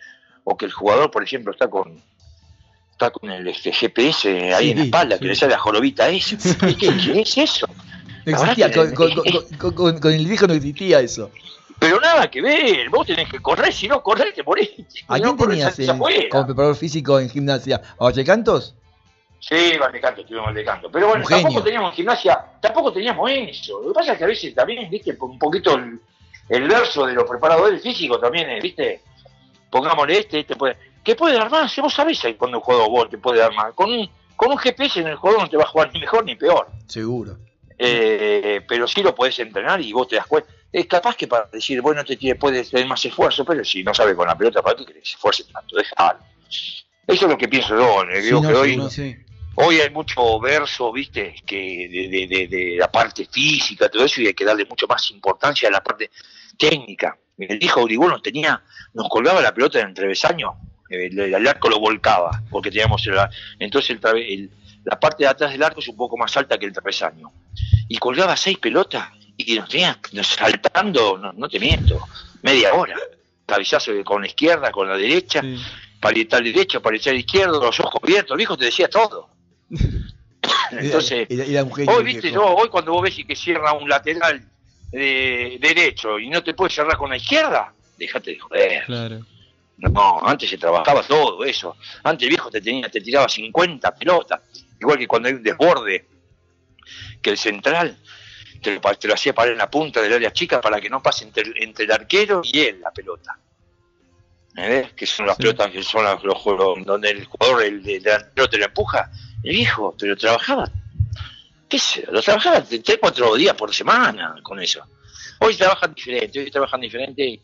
o 0.45 0.57
que 0.57 0.65
el 0.65 0.73
jugador, 0.73 1.11
por 1.11 1.23
ejemplo, 1.23 1.53
está 1.53 1.69
con 1.69 2.03
está 2.93 3.11
con 3.11 3.29
el 3.31 3.47
este, 3.49 3.71
GPS 3.71 4.55
ahí 4.55 4.65
Sí, 4.67 4.71
en 4.71 4.79
la 4.79 4.85
espalda, 4.85 5.17
que 5.19 5.25
sí. 5.25 5.29
le 5.29 5.35
sale 5.37 5.53
la 5.53 5.59
jorobita 5.59 6.09
esa. 6.09 6.37
¿Qué, 6.67 6.75
qué 6.75 7.21
es 7.21 7.37
eso? 7.37 7.67
No 8.25 8.33
existía, 8.33 8.71
que- 8.71 8.77
con, 8.77 8.95
con- 8.95 9.15
con- 9.15 9.59
con- 9.59 9.75
con- 9.75 9.99
con 10.01 10.13
el 10.15 10.27
viejo 10.27 10.47
no 10.47 10.55
existía 10.55 11.01
eso. 11.01 11.31
Pero 11.79 12.01
nada 12.01 12.31
que 12.31 12.41
ver, 12.41 12.89
vos 12.89 13.07
tenés 13.07 13.29
que 13.29 13.41
correr, 13.41 13.75
si 13.75 13.89
no 13.89 14.03
corres 14.03 14.33
te 14.35 14.43
morís. 14.43 14.71
¿A 15.09 15.17
Si 15.17 15.21
quién 15.21 15.23
no 15.23 15.37
corres, 15.37 15.59
tenías 15.75 15.79
en- 15.81 16.29
como 16.31 16.47
preparador 16.47 16.77
físico 16.77 17.21
en 17.21 17.29
gimnasia? 17.29 17.83
¿A 17.99 18.05
Vallecantos? 18.05 18.75
Sí, 19.45 19.77
Valdecanto, 19.77 20.21
estuvimos 20.21 20.47
Valdecanto. 20.47 20.89
Pero 20.91 21.09
bueno, 21.09 21.25
tampoco 21.29 21.63
teníamos 21.65 21.91
en 21.91 21.97
gimnasia, 21.97 22.45
tampoco 22.61 22.93
teníamos 22.93 23.29
eso. 23.33 23.81
Lo 23.83 23.89
que 23.89 23.95
pasa 23.95 24.13
es 24.13 24.19
que 24.19 24.25
a 24.25 24.29
veces 24.29 24.55
también, 24.55 24.89
viste, 24.89 25.17
un 25.19 25.37
poquito 25.37 25.75
el, 25.75 25.99
el 26.49 26.69
verso 26.69 27.05
de 27.07 27.15
los 27.15 27.29
preparadores 27.29 27.83
físicos 27.83 28.21
también, 28.21 28.49
es, 28.51 28.63
viste, 28.63 29.03
pongámosle 29.69 30.19
este, 30.21 30.41
este 30.41 30.55
puede. 30.55 30.77
Que 31.03 31.17
puede 31.17 31.35
dar 31.35 31.51
más, 31.51 31.77
vos 31.79 31.93
sabés 31.93 32.25
ahí 32.25 32.35
cuando 32.35 32.59
un 32.59 32.63
juego 32.63 32.89
vos 32.89 33.11
te 33.11 33.19
puede 33.19 33.41
dar 33.41 33.53
más. 33.53 33.75
Con 33.75 33.91
un, 33.91 34.09
con 34.37 34.53
un 34.53 34.59
GPS 34.59 35.01
en 35.01 35.09
el 35.09 35.17
juego 35.17 35.41
no 35.41 35.49
te 35.49 35.57
va 35.57 35.65
a 35.65 35.67
jugar 35.67 35.91
ni 35.93 35.99
mejor 35.99 36.25
ni 36.25 36.37
peor. 36.37 36.69
Seguro. 36.87 37.37
Eh, 37.77 38.61
pero 38.69 38.87
sí 38.87 39.03
lo 39.03 39.13
podés 39.13 39.37
entrenar 39.41 39.81
y 39.81 39.93
vos 39.93 40.07
te 40.07 40.15
das 40.15 40.27
cuenta. 40.29 40.49
Es 40.71 40.87
capaz 40.87 41.17
que 41.17 41.27
para 41.27 41.47
decir, 41.53 41.81
bueno, 41.83 42.05
te 42.05 42.17
tiene, 42.17 42.39
puedes 42.39 42.71
tener 42.71 42.87
más 42.87 43.05
esfuerzo, 43.05 43.45
pero 43.45 43.65
si 43.65 43.83
no 43.83 43.93
sabes 43.93 44.15
con 44.15 44.29
la 44.29 44.39
pelota, 44.39 44.63
¿para 44.63 44.77
qué 44.77 44.87
querés 44.87 45.03
que 45.03 45.09
se 45.09 45.15
esfuerce 45.17 45.45
tanto? 45.53 45.77
Dejalo. 45.77 46.21
Eso 46.49 47.25
es 47.27 47.31
lo 47.31 47.37
que 47.37 47.49
pienso 47.49 47.77
yo. 47.77 48.05
eh, 48.05 48.21
Sí, 48.21 48.23
digo 48.27 48.41
no, 48.41 48.49
que 48.49 48.55
hoy. 48.55 48.91
Sí. 48.91 49.17
Hoy 49.57 49.81
hay 49.81 49.91
mucho 49.91 50.39
verso, 50.41 50.93
viste, 50.93 51.35
que 51.47 51.89
de, 51.91 52.27
de- 52.27 52.47
de- 52.49 52.77
la 52.77 52.91
parte 52.91 53.27
física, 53.27 53.89
todo 53.89 54.05
eso, 54.05 54.21
y 54.21 54.27
hay 54.29 54.35
que 54.35 54.45
darle 54.45 54.65
mucho 54.65 54.87
más 54.87 55.11
importancia 55.11 55.69
a 55.69 55.73
la 55.73 55.83
parte 55.83 56.11
técnica. 56.59 57.17
El 57.39 57.63
hijo 57.63 57.85
Grigol 57.85 58.11
nos 58.11 58.23
tenía, 58.23 58.63
nos 58.95 59.09
colgaba 59.09 59.41
la 59.41 59.53
pelota 59.55 59.81
en 59.81 59.89
el 59.89 59.95
travesaño, 59.95 60.53
eh, 60.89 61.07
el, 61.11 61.19
el 61.35 61.49
arco 61.49 61.69
lo 61.69 61.81
volcaba, 61.81 62.43
porque 62.51 62.71
teníamos 62.71 63.07
el, 63.07 63.17
entonces 63.59 63.91
el 64.03 64.17
el- 64.19 64.51
la 64.85 64.99
parte 64.99 65.23
de 65.23 65.29
atrás 65.29 65.53
del 65.53 65.63
arco 65.63 65.79
es 65.81 65.87
un 65.89 65.97
poco 65.97 66.17
más 66.17 66.37
alta 66.37 66.59
que 66.59 66.67
el 66.67 66.73
travesaño. 66.73 67.31
Y 67.89 67.99
colgaba 67.99 68.37
seis 68.37 68.59
pelotas 68.59 69.11
y 69.37 69.55
nos 69.55 69.69
tenía 69.69 69.97
nos 70.13 70.27
saltando, 70.27 71.17
no, 71.19 71.33
no 71.33 71.49
te 71.49 71.61
miento, 71.61 72.01
media 72.43 72.75
hora. 72.75 72.97
Cabezazo 73.47 73.93
con 74.05 74.23
la 74.23 74.27
izquierda, 74.27 74.73
con 74.73 74.89
la 74.89 74.97
derecha, 74.97 75.41
Sí. 75.41 75.57
parietal 76.01 76.43
derecho, 76.43 76.83
parietal 76.83 77.15
izquierdo, 77.17 77.63
los 77.63 77.79
ojos 77.79 78.01
abiertos, 78.03 78.33
el 78.33 78.39
viejo 78.39 78.57
te 78.57 78.65
decía 78.65 78.89
todo. 78.89 79.29
Entonces, 80.71 81.29
hoy 81.89 82.05
viste, 82.05 82.31
yo, 82.31 82.45
hoy 82.55 82.69
cuando 82.69 82.93
vos 82.93 83.03
ves 83.03 83.17
que 83.27 83.37
cierra 83.37 83.73
un 83.73 83.89
lateral 83.89 84.43
de 84.91 85.59
derecho 85.61 86.19
y 86.19 86.29
no 86.29 86.43
te 86.43 86.55
puede 86.55 86.71
cerrar 86.71 86.97
con 86.97 87.11
la 87.11 87.17
izquierda, 87.17 87.73
déjate 87.97 88.33
de 88.33 88.39
joder. 88.39 88.85
Claro. 88.85 89.21
No, 89.79 90.21
antes 90.25 90.49
se 90.51 90.59
trabajaba 90.59 91.03
todo 91.03 91.45
eso. 91.45 91.77
Antes 92.05 92.25
el 92.25 92.29
viejo 92.31 92.51
te 92.51 92.61
tenía, 92.61 92.89
te 92.89 93.01
tiraba 93.01 93.29
50 93.29 93.95
pelotas. 93.97 94.41
Igual 94.81 94.99
que 94.99 95.07
cuando 95.09 95.29
hay 95.29 95.35
un 95.35 95.43
desborde, 95.43 96.07
que 97.21 97.31
el 97.31 97.39
central 97.39 97.97
te 98.63 98.75
lo, 98.75 98.81
pa- 98.81 98.95
te 98.95 99.09
lo 99.09 99.15
hacía 99.15 99.35
parar 99.35 99.53
en 99.53 99.59
la 99.59 99.71
punta 99.71 100.01
del 100.01 100.13
área 100.13 100.33
chica 100.33 100.61
para 100.61 100.81
que 100.81 100.89
no 100.89 101.03
pase 101.03 101.25
entre, 101.25 101.45
entre 101.63 101.85
el 101.85 101.93
arquero 101.93 102.43
y 102.45 102.61
él 102.61 102.81
la 102.81 102.91
pelota. 102.93 103.37
¿Entendés? 104.55 104.93
Que 104.93 105.07
son 105.07 105.27
las 105.27 105.37
Sí. 105.37 105.43
pelotas 105.43 105.71
que 105.71 105.83
son 105.83 106.05
los, 106.05 106.23
los 106.23 106.39
juegos 106.39 106.85
donde 106.85 107.11
el 107.11 107.25
jugador, 107.25 107.63
el, 107.65 107.83
de- 107.83 108.01
delantero 108.01 108.49
te 108.49 108.59
lo 108.59 108.67
empuja. 108.67 109.11
El 109.43 109.53
viejo, 109.57 109.95
pero 109.99 110.17
trabajaba, 110.17 110.71
qué 111.69 111.79
sé, 111.79 112.05
lo 112.11 112.23
trabajaba 112.23 112.63
tres, 112.63 112.99
cuatro 113.01 113.35
días 113.35 113.55
por 113.55 113.75
semana 113.75 114.35
con 114.43 114.61
eso. 114.61 114.85
Hoy 115.41 115.55
trabajan 115.57 115.93
diferente, 115.95 116.39
hoy 116.41 116.51
trabajan 116.51 116.81
diferente 116.81 117.25
y, 117.27 117.41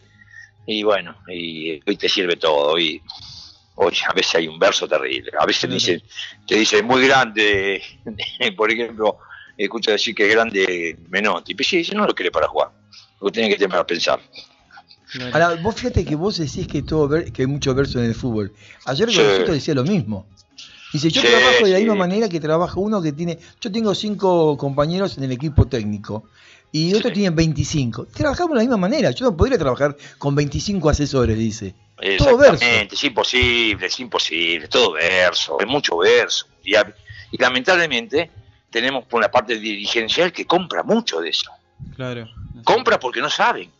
y 0.66 0.82
bueno, 0.82 1.16
y 1.28 1.80
hoy 1.88 1.96
te 1.96 2.08
sirve 2.08 2.36
todo. 2.36 2.72
Hoy, 2.74 3.02
hoy 3.76 3.94
a 4.08 4.12
veces 4.12 4.36
hay 4.36 4.46
un 4.48 4.58
verso 4.58 4.86
terrible, 4.86 5.32
a 5.38 5.44
veces 5.46 5.60
Claro. 5.62 5.74
dicen, 5.74 6.02
te 6.46 6.54
dicen 6.56 6.84
muy 6.86 7.06
grande, 7.06 7.82
por 8.56 8.70
ejemplo, 8.70 9.18
escucho 9.56 9.90
decir 9.90 10.14
que 10.14 10.28
es 10.28 10.34
grande 10.34 10.96
Menotti, 11.08 11.54
pero 11.54 11.68
sí, 11.68 11.78
ese 11.78 11.94
no 11.96 12.06
lo 12.06 12.14
quiere 12.14 12.30
para 12.30 12.46
jugar, 12.46 12.70
lo 13.20 13.30
tiene 13.30 13.48
que 13.48 13.56
tener 13.56 13.70
para 13.70 13.86
pensar. 13.86 14.20
Ahora, 15.32 15.54
vos 15.56 15.74
fíjate 15.74 16.04
que 16.04 16.14
vos 16.14 16.36
decís 16.38 16.68
que, 16.68 16.82
todo 16.82 17.08
ver- 17.08 17.32
que 17.32 17.42
hay 17.42 17.46
mucho 17.48 17.74
verso 17.74 17.98
en 17.98 18.04
el 18.04 18.14
fútbol. 18.14 18.52
Ayer 18.84 19.10
Sí. 19.10 19.22
Decía 19.50 19.74
lo 19.74 19.82
mismo. 19.82 20.28
Dice, 20.92 21.11
yo 21.11 21.21
Sí, 21.21 21.28
trabajo 21.28 21.64
de 21.64 21.71
la 21.73 21.76
sí. 21.78 21.83
misma 21.85 21.95
manera 21.97 22.28
que 22.28 22.40
trabaja 22.40 22.80
uno 22.80 23.02
que 23.02 23.12
tiene... 23.12 23.38
Yo 23.61 23.71
tengo 23.71 23.95
cinco 23.95 24.57
compañeros 24.57 25.18
en 25.18 25.25
el 25.25 25.33
equipo 25.33 25.66
técnico 25.66 26.25
y 26.73 26.90
otros 26.95 27.09
Sí. 27.11 27.14
tienen 27.14 27.35
25. 27.37 28.07
Trabajamos 28.07 28.50
de 28.50 28.57
la 28.57 28.61
misma 28.62 28.76
manera. 28.78 29.11
Yo 29.11 29.26
no 29.26 29.37
podría 29.37 29.59
trabajar 29.59 29.97
con 30.18 30.35
25 30.35 30.88
asesores, 30.88 31.37
dice. 31.37 31.75
Todo 32.16 32.37
verso. 32.38 32.64
Es 32.64 33.04
imposible, 33.04 33.87
es 33.87 34.00
imposible, 34.00 34.68
todo 34.68 34.92
verso, 34.92 35.59
es 35.61 35.66
mucho 35.66 35.99
verso. 35.99 36.47
Y, 36.64 36.73
lamentablemente 37.38 38.30
tenemos 38.71 39.04
por 39.04 39.21
la 39.21 39.30
parte 39.30 39.59
dirigencial 39.59 40.33
que 40.33 40.47
compra 40.47 40.83
mucho 40.83 41.21
de 41.21 41.30
eso. 41.30 41.50
Claro. 41.97 42.28
Compra 42.64 42.99
porque 43.00 43.21
no 43.21 43.30
saben. 43.30 43.71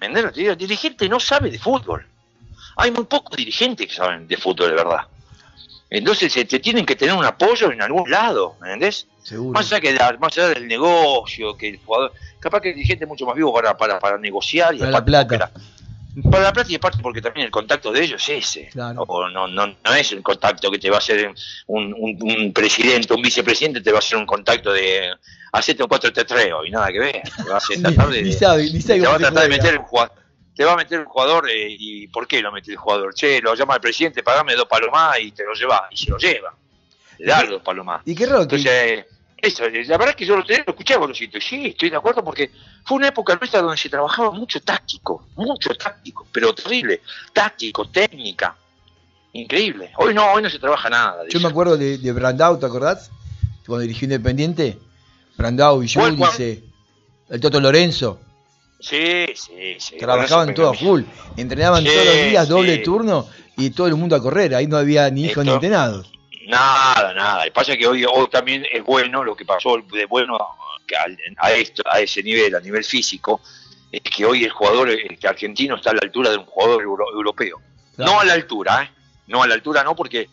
¿Entendés? 0.00 0.32
Te 0.32 0.40
digo, 0.40 0.52
El 0.52 0.58
dirigente 0.58 1.08
no 1.08 1.20
sabe 1.20 1.50
de 1.50 1.58
fútbol. 1.58 2.06
Hay 2.76 2.90
muy 2.90 3.04
pocos 3.04 3.36
dirigentes 3.36 3.86
que 3.88 3.94
saben 3.94 4.26
de 4.28 4.36
fútbol 4.36 4.70
de 4.70 4.74
verdad. 4.76 5.06
Entonces 5.88 6.32
se 6.32 6.44
te 6.44 6.58
tienen 6.58 6.84
que 6.84 6.96
tener 6.96 7.14
un 7.14 7.24
apoyo 7.24 7.70
en 7.70 7.80
algún 7.80 8.10
lado, 8.10 8.56
¿me 8.60 8.68
¿entendés? 8.68 9.06
Seguro. 9.22 9.52
Más 9.52 9.70
allá, 9.72 9.80
que 9.80 9.92
de- 9.92 10.18
más 10.18 10.36
allá 10.36 10.48
del 10.48 10.66
negocio, 10.66 11.56
que 11.56 11.68
el 11.68 11.78
jugador. 11.78 12.12
Capaz 12.40 12.60
que 12.60 12.70
el 12.70 12.74
dirigente 12.76 13.04
es 13.04 13.08
mucho 13.08 13.24
más 13.26 13.34
vivo 13.36 13.52
para, 13.54 13.76
para, 13.76 13.98
para 13.98 14.18
negociar 14.18 14.74
y 14.74 14.78
Para 14.78 14.90
la 14.90 15.04
plata. 15.04 15.36
la- 15.38 15.50
para 16.30 16.44
la 16.44 16.52
plata 16.52 16.72
y 16.72 16.76
aparte 16.76 16.98
porque 17.02 17.20
también 17.20 17.44
el 17.44 17.50
contacto 17.52 17.92
de 17.92 18.02
ellos 18.02 18.26
es 18.30 18.44
ese. 18.46 18.68
Claro. 18.72 19.04
O 19.06 19.28
no, 19.28 19.46
no, 19.46 19.66
no 19.66 19.94
es 19.94 20.12
el 20.12 20.22
contacto 20.22 20.70
que 20.70 20.78
te 20.78 20.88
va 20.90 20.96
a 20.96 20.98
hacer 20.98 21.30
un, 21.66 21.92
un, 21.94 22.18
un 22.22 22.52
presidente, 22.54 23.12
un 23.12 23.20
vicepresidente, 23.22 23.80
te 23.82 23.92
va 23.92 23.98
a 23.98 24.00
hacer 24.00 24.16
un 24.18 24.24
contacto 24.26 24.72
de 24.72 25.10
hacete 25.52 25.82
un 25.82 25.88
4-3-3 25.90 26.52
hoy, 26.58 26.70
nada 26.70 26.88
que 26.90 26.98
ver. 26.98 27.22
Te 27.22 27.48
va 27.48 27.54
a 27.54 27.58
hacer 27.58 27.80
tratar 27.82 28.08
de, 28.08 28.22
ni, 28.22 28.28
ni 28.30 28.32
sabe, 28.32 28.62
ni 28.70 28.80
sabe 28.80 29.00
te 29.00 29.06
va 29.06 29.14
a 29.14 29.18
tratar 29.18 29.42
de 29.42 29.48
meter 29.50 29.78
un 29.78 29.84
jugador. 29.84 30.12
Te 30.56 30.64
va 30.64 30.72
a 30.72 30.76
meter 30.76 31.00
un 31.00 31.06
jugador 31.06 31.50
eh, 31.50 31.66
y 31.68 32.08
¿por 32.08 32.26
qué 32.26 32.40
lo 32.40 32.50
mete 32.50 32.72
el 32.72 32.78
jugador? 32.78 33.14
Che, 33.14 33.40
lo 33.42 33.54
llama 33.54 33.74
el 33.74 33.80
presidente, 33.80 34.22
pagame 34.22 34.54
dos 34.54 34.66
palomás 34.66 35.20
y 35.20 35.30
te 35.32 35.44
lo 35.44 35.52
lleva. 35.52 35.88
Y 35.90 35.96
se 35.98 36.10
lo 36.10 36.16
lleva. 36.16 36.54
Le 37.18 37.26
da 37.26 37.44
dos 37.44 37.62
palomás. 37.62 38.00
Y 38.06 38.14
qué 38.14 38.24
raro. 38.24 38.42
Entonces, 38.42 39.04
eso, 39.36 39.64
eh, 39.64 39.84
la 39.84 39.98
verdad 39.98 40.10
es 40.10 40.16
que 40.16 40.24
yo 40.24 40.36
lo, 40.36 40.44
tenía, 40.44 40.64
lo 40.66 40.72
escuché 40.72 40.94
a 40.94 40.98
Golosito, 40.98 41.36
y 41.36 41.40
sí, 41.42 41.66
estoy 41.66 41.90
de 41.90 41.96
acuerdo 41.96 42.24
porque 42.24 42.50
fue 42.84 42.96
una 42.96 43.08
época 43.08 43.36
nuestra 43.36 43.60
donde 43.60 43.76
se 43.76 43.90
trabajaba 43.90 44.30
mucho 44.30 44.60
táctico, 44.60 45.26
mucho 45.36 45.74
táctico, 45.74 46.26
pero 46.32 46.54
terrible, 46.54 47.02
táctico, 47.34 47.88
técnica, 47.90 48.56
increíble. 49.34 49.92
Hoy 49.98 50.14
no, 50.14 50.32
hoy 50.32 50.42
no 50.42 50.48
se 50.48 50.58
trabaja 50.58 50.88
nada. 50.88 51.22
de 51.24 51.30
Yo 51.30 51.40
me 51.40 51.48
acuerdo 51.48 51.76
de, 51.76 51.98
de 51.98 52.12
Brandau, 52.12 52.58
¿te 52.58 52.64
acordás? 52.66 53.10
Cuando 53.66 53.82
dirigió 53.82 54.06
Independiente. 54.06 54.78
Brandau 55.36 55.82
y 55.82 55.92
¿Cuál, 55.92 56.16
cuál? 56.16 56.30
dice 56.30 56.64
el 57.28 57.40
Toto 57.40 57.60
Lorenzo. 57.60 58.20
Sí, 58.78 59.26
sí, 59.34 59.76
sí. 59.78 59.96
Trabajaban 59.98 60.54
todo 60.54 60.70
a 60.70 60.74
full. 60.74 61.02
Entrenaban 61.36 61.82
Sí, 61.82 61.88
todos 61.90 62.04
los 62.04 62.14
días, 62.14 62.48
doble 62.48 62.76
sí. 62.76 62.82
turno 62.82 63.26
y 63.56 63.70
todo 63.70 63.86
el 63.86 63.94
mundo 63.96 64.14
a 64.16 64.20
correr. 64.22 64.54
Ahí 64.54 64.66
no 64.66 64.76
había 64.76 65.10
ni 65.10 65.24
hijos 65.26 65.44
ni 65.44 65.50
entrenados. 65.50 66.12
Nada, 66.46 67.12
nada. 67.14 67.38
Lo 67.38 67.44
que 67.44 67.50
pasa 67.52 67.72
es 67.72 67.78
que 67.78 67.86
hoy, 67.86 68.04
hoy 68.04 68.28
también 68.30 68.64
es 68.72 68.84
bueno 68.84 69.24
lo 69.24 69.34
que 69.34 69.44
pasó 69.44 69.78
de 69.92 70.04
bueno 70.06 70.36
a, 71.38 71.52
esto, 71.52 71.82
a 71.90 72.00
ese 72.00 72.22
nivel, 72.22 72.54
a 72.54 72.60
nivel 72.60 72.84
físico, 72.84 73.40
es 73.90 74.00
que 74.02 74.24
hoy 74.24 74.44
el 74.44 74.50
jugador 74.50 74.88
que 75.18 75.26
argentino 75.26 75.76
está 75.76 75.90
a 75.90 75.94
la 75.94 76.00
altura 76.02 76.30
de 76.30 76.36
un 76.36 76.44
jugador 76.44 76.82
euro- 76.82 77.12
europeo. 77.12 77.60
Claro. 77.96 78.12
No 78.12 78.20
a 78.20 78.24
la 78.24 78.34
altura, 78.34 78.82
¿eh? 78.84 78.90
No 79.26 79.42
a 79.42 79.46
la 79.48 79.54
altura, 79.54 79.82
no, 79.82 79.96
porque 79.96 80.28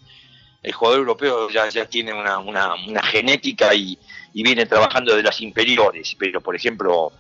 el 0.62 0.72
jugador 0.74 1.00
europeo 1.00 1.50
ya, 1.50 1.68
ya 1.70 1.86
tiene 1.86 2.14
una, 2.14 2.38
una, 2.38 2.76
una 2.88 3.02
genética 3.04 3.74
y, 3.74 3.98
y 4.34 4.44
viene 4.44 4.66
trabajando 4.68 5.16
de 5.16 5.24
las 5.24 5.42
inferiores. 5.42 6.16
Pero, 6.20 6.42
por 6.42 6.56
ejemplo, 6.56 7.12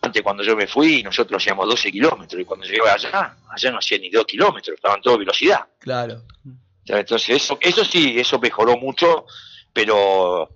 antes 0.00 0.22
cuando 0.22 0.42
yo 0.42 0.56
me 0.56 0.66
fui, 0.66 1.02
nosotros 1.02 1.42
hacíamos 1.42 1.68
12 1.68 1.92
kilómetros 1.92 2.40
y 2.40 2.44
cuando 2.44 2.66
llegaba 2.66 2.92
allá, 2.92 3.36
allá 3.48 3.70
no 3.70 3.78
hacía 3.78 3.98
ni 3.98 4.10
2 4.10 4.24
kilómetros, 4.24 4.76
estaban 4.76 5.00
todos 5.00 5.16
a 5.16 5.18
velocidad. 5.18 5.60
Claro. 5.78 6.22
Entonces, 6.86 7.42
eso, 7.42 7.58
eso 7.60 7.84
sí, 7.84 8.18
eso 8.18 8.38
mejoró 8.38 8.76
mucho, 8.76 9.26
pero 9.72 10.50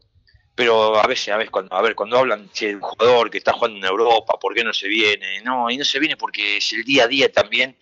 pero 0.54 1.00
a 1.00 1.06
veces, 1.06 1.28
a 1.28 1.36
veces 1.36 1.52
cuando, 1.52 1.72
a 1.72 1.80
ver, 1.80 1.94
cuando 1.94 2.18
hablan 2.18 2.50
che, 2.50 2.74
un 2.74 2.80
jugador 2.80 3.30
que 3.30 3.38
está 3.38 3.52
jugando 3.52 3.78
en 3.78 3.84
Europa, 3.84 4.36
¿por 4.40 4.54
qué 4.54 4.64
no 4.64 4.72
se 4.72 4.88
viene? 4.88 5.40
No, 5.42 5.70
y 5.70 5.76
no 5.76 5.84
se 5.84 6.00
viene 6.00 6.16
porque 6.16 6.56
es 6.56 6.72
el 6.72 6.82
día 6.82 7.04
a 7.04 7.06
día 7.06 7.30
también 7.30 7.76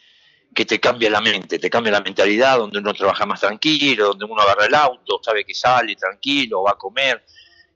que 0.54 0.66
te 0.66 0.78
cambia 0.78 1.08
la 1.08 1.22
mente, 1.22 1.58
te 1.58 1.70
cambia 1.70 1.92
la 1.92 2.02
mentalidad, 2.02 2.58
donde 2.58 2.78
uno 2.78 2.92
trabaja 2.92 3.25
más 3.25 3.40
tranquilo, 3.40 4.08
donde 4.08 4.26
uno 4.26 4.42
agarra 4.42 4.66
el 4.66 4.75
auto, 4.75 5.20
sabe 5.22 5.42
que 5.46 5.54
sale 5.54 5.96
tranquilo, 5.96 6.64
va 6.64 6.72
a 6.72 6.78
comer, 6.78 7.25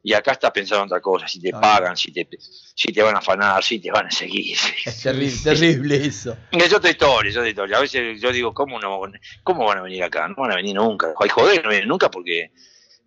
y 0.02 0.14
acá 0.14 0.32
estás 0.32 0.50
pensando 0.50 0.84
en 0.84 0.86
otra 0.86 1.00
cosa, 1.00 1.28
si 1.28 1.40
te 1.40 1.50
pagan, 1.50 1.96
si 1.96 2.10
te, 2.12 2.26
si 2.38 2.92
te 2.92 3.02
van 3.02 3.14
a 3.16 3.18
afanar, 3.18 3.62
si 3.62 3.78
te 3.78 3.90
van 3.90 4.06
a 4.06 4.10
seguir. 4.10 4.56
Es 4.86 5.02
terrible, 5.02 5.36
terrible 5.44 5.96
eso. 6.06 6.36
Es 6.52 6.72
otra 6.72 6.90
historia, 6.90 7.30
es 7.30 7.36
otra 7.36 7.48
historia. 7.50 7.76
A 7.76 7.80
veces 7.80 8.20
yo 8.20 8.32
digo, 8.32 8.54
¿cómo, 8.54 8.78
no, 8.80 9.00
¿cómo 9.42 9.66
van 9.66 9.78
a 9.78 9.82
venir 9.82 10.02
acá? 10.02 10.26
No 10.28 10.36
van 10.36 10.52
a 10.52 10.56
venir 10.56 10.74
nunca. 10.74 11.12
Hay 11.20 11.28
joder, 11.28 11.62
no 11.62 11.70
vienen 11.70 11.88
nunca 11.88 12.10
porque 12.10 12.50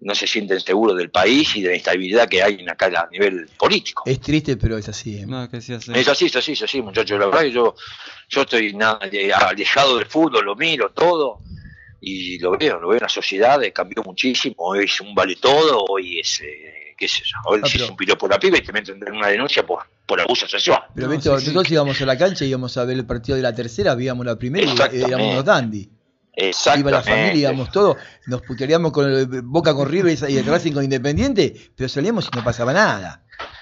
no 0.01 0.13
se 0.13 0.27
sienten 0.27 0.59
seguros 0.59 0.97
del 0.97 1.09
país 1.09 1.55
y 1.55 1.61
de 1.61 1.69
la 1.69 1.75
estabilidad 1.77 2.27
que 2.27 2.43
hay 2.43 2.55
en 2.59 2.69
acá 2.69 2.87
a 2.87 3.07
nivel 3.09 3.47
político. 3.57 4.03
Es 4.05 4.19
triste, 4.19 4.57
pero 4.57 4.77
es 4.77 4.89
así. 4.89 5.19
¿eh? 5.19 5.25
No, 5.25 5.49
que 5.49 5.61
sí 5.61 5.73
hace. 5.73 5.97
Es 5.97 6.07
así, 6.09 6.25
es 6.25 6.35
así, 6.35 6.51
es 6.51 6.61
así, 6.61 6.81
muchachos. 6.81 7.17
La 7.17 7.25
verdad 7.27 7.41
que 7.41 7.51
yo, 7.51 7.73
yo 8.29 8.41
estoy 8.41 8.73
nada, 8.73 8.99
de- 9.09 9.33
alejado 9.33 9.97
del 9.97 10.05
fútbol, 10.07 10.43
lo 10.45 10.55
miro 10.57 10.91
todo 10.91 11.39
y 12.01 12.37
lo 12.39 12.57
veo, 12.57 12.81
lo 12.81 12.89
veo 12.89 12.97
en 12.97 13.03
la 13.03 13.09
sociedad, 13.09 13.63
eh, 13.63 13.71
cambió 13.71 14.03
muchísimo. 14.03 14.55
Hoy 14.57 14.83
es 14.83 14.99
un 14.99 15.15
vale 15.15 15.37
todo, 15.37 15.85
hoy 15.87 16.19
es, 16.19 16.41
eh, 16.41 16.82
qué 16.95 17.07
sé 17.07 17.21
yo, 17.25 17.37
hoy 17.45 17.61
Ah, 17.63 17.67
si 17.67 17.73
pero- 17.73 17.85
es 17.85 17.89
un 17.91 17.97
piropo 17.97 18.19
por 18.21 18.31
la 18.31 18.39
piba 18.39 18.57
y 18.57 18.61
te 18.61 18.71
meten 18.71 18.99
en 19.05 19.13
una 19.13 19.27
denuncia 19.27 19.65
por, 19.65 19.83
por 20.05 20.19
abuso 20.21 20.47
sexual. 20.47 20.83
Pero 20.93 21.07
No, 21.07 21.11
Beto, 21.11 21.21
sí, 21.39 21.45
sí. 21.45 21.51
nosotros 21.51 21.71
íbamos 21.71 22.01
a 22.01 22.05
la 22.05 22.17
cancha, 22.17 22.45
íbamos 22.45 22.77
a 22.77 22.85
ver 22.85 22.97
el 22.97 23.05
partido 23.05 23.35
de 23.35 23.41
la 23.41 23.53
tercera, 23.53 23.95
veíamos 23.95 24.25
la 24.25 24.35
primera 24.37 24.71
y 24.91 25.01
éramos 25.01 25.31
unos 25.31 25.45
dandy. 25.45 25.89
Iba 26.35 26.89
la 26.91 27.01
familia, 27.03 27.49
íbamos 27.49 27.71
todos, 27.71 27.95
nos 28.25 28.41
putearíamos 28.41 28.91
con 28.91 29.07
el 29.11 29.41
Boca 29.43 29.73
con 29.75 29.87
River 29.87 30.17
y 30.29 30.37
el 30.37 30.45
Racing 30.45 30.71
con 30.73 30.83
Independiente, 30.83 31.53
pero 31.75 31.87
salíamos 31.87 32.27
y 32.31 32.35
no 32.35 32.43
pasaba 32.43 32.73
nada. 32.73 33.21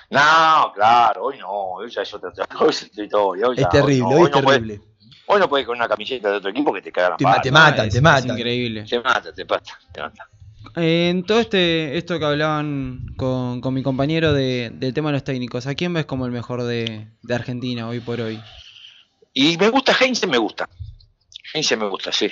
No, 0.09 0.71
claro, 0.73 1.25
hoy 1.25 1.37
no, 1.37 1.49
hoy 1.49 1.89
ya 1.89 2.01
es 2.01 2.13
otra, 2.13 2.31
cosa, 2.47 2.85
es 2.85 2.91
terrible, 2.91 3.17
hoy, 3.17 3.43
hoy 3.43 3.55
no, 3.57 3.67
es 3.67 3.73
hoy 3.83 4.29
no 4.31 4.41
puede- 4.41 4.59
terrible. 4.59 4.81
hoy 5.27 5.39
no 5.39 5.49
puedes 5.49 5.65
con 5.67 5.77
una 5.77 5.87
camiseta 5.87 6.29
de 6.29 6.37
otro 6.37 6.49
equipo 6.49 6.73
que 6.73 6.81
te 6.81 6.91
cagan 6.91 7.17
Te, 7.17 7.23
la 7.23 7.29
ma- 7.31 7.41
te 7.41 7.51
matan, 7.51 7.85
es- 7.87 7.91
te 7.93 7.97
es 7.99 8.03
matan. 8.03 8.37
increíble. 8.37 8.83
Te 8.83 8.99
mata, 8.99 9.33
te 9.33 9.45
mata, 9.45 9.79
te 9.91 10.01
mata. 10.01 10.29
En 10.75 11.23
todo 11.25 11.39
este 11.39 11.97
esto 11.97 12.17
que 12.17 12.25
hablaban 12.25 13.13
con, 13.17 13.59
con 13.61 13.73
mi 13.73 13.83
compañero 13.83 14.33
de, 14.33 14.69
del 14.73 14.93
tema 14.93 15.09
de 15.09 15.13
los 15.13 15.23
técnicos, 15.23 15.67
¿a 15.67 15.75
quién 15.75 15.93
ves 15.93 16.05
como 16.05 16.25
el 16.25 16.31
mejor 16.31 16.63
de, 16.63 17.07
de 17.21 17.35
Argentina 17.35 17.87
hoy 17.89 17.99
por 17.99 18.21
hoy? 18.21 18.39
Y 19.33 19.57
me 19.57 19.69
gusta 19.69 19.95
Heinze, 19.99 20.27
me 20.27 20.37
gusta. 20.37 20.69
Heinze 21.53 21.75
me 21.75 21.87
gusta, 21.87 22.11
sí. 22.11 22.31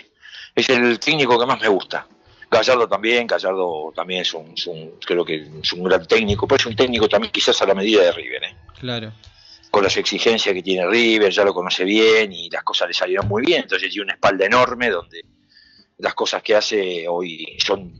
Es 0.55 0.69
el 0.69 0.99
técnico 0.99 1.37
que 1.39 1.45
más 1.45 1.59
me 1.61 1.67
gusta. 1.67 2.07
Gallardo 2.51 2.87
también, 2.87 3.27
Gallardo 3.27 3.91
también 3.95 4.21
es 4.21 4.33
un, 4.33 4.53
es 4.55 4.65
un- 4.67 4.93
creo 5.05 5.23
que 5.23 5.47
es 5.61 5.73
un 5.73 5.83
gran 5.83 6.05
técnico, 6.07 6.47
pero 6.47 6.57
es 6.59 6.65
un 6.65 6.75
técnico 6.75 7.07
también 7.07 7.31
quizás 7.31 7.61
a 7.61 7.65
la 7.67 7.75
medida 7.75 8.03
de 8.03 8.11
River, 8.11 8.43
¿eh? 8.43 8.55
Claro. 8.79 9.11
con 9.69 9.83
las 9.83 9.97
exigencias 9.97 10.55
que 10.55 10.63
tiene 10.63 10.87
River, 10.87 11.31
ya 11.31 11.43
lo 11.43 11.53
conoce 11.53 11.83
bien 11.83 12.31
y 12.33 12.49
las 12.49 12.63
cosas 12.63 12.87
le 12.87 12.93
salieron 12.95 13.27
muy 13.27 13.43
bien, 13.45 13.61
entonces 13.63 13.89
tiene 13.91 14.05
una 14.05 14.13
espalda 14.13 14.45
enorme 14.47 14.89
donde 14.89 15.21
las 15.99 16.15
cosas 16.15 16.41
que 16.41 16.55
hace 16.55 17.07
hoy 17.07 17.55
son 17.63 17.93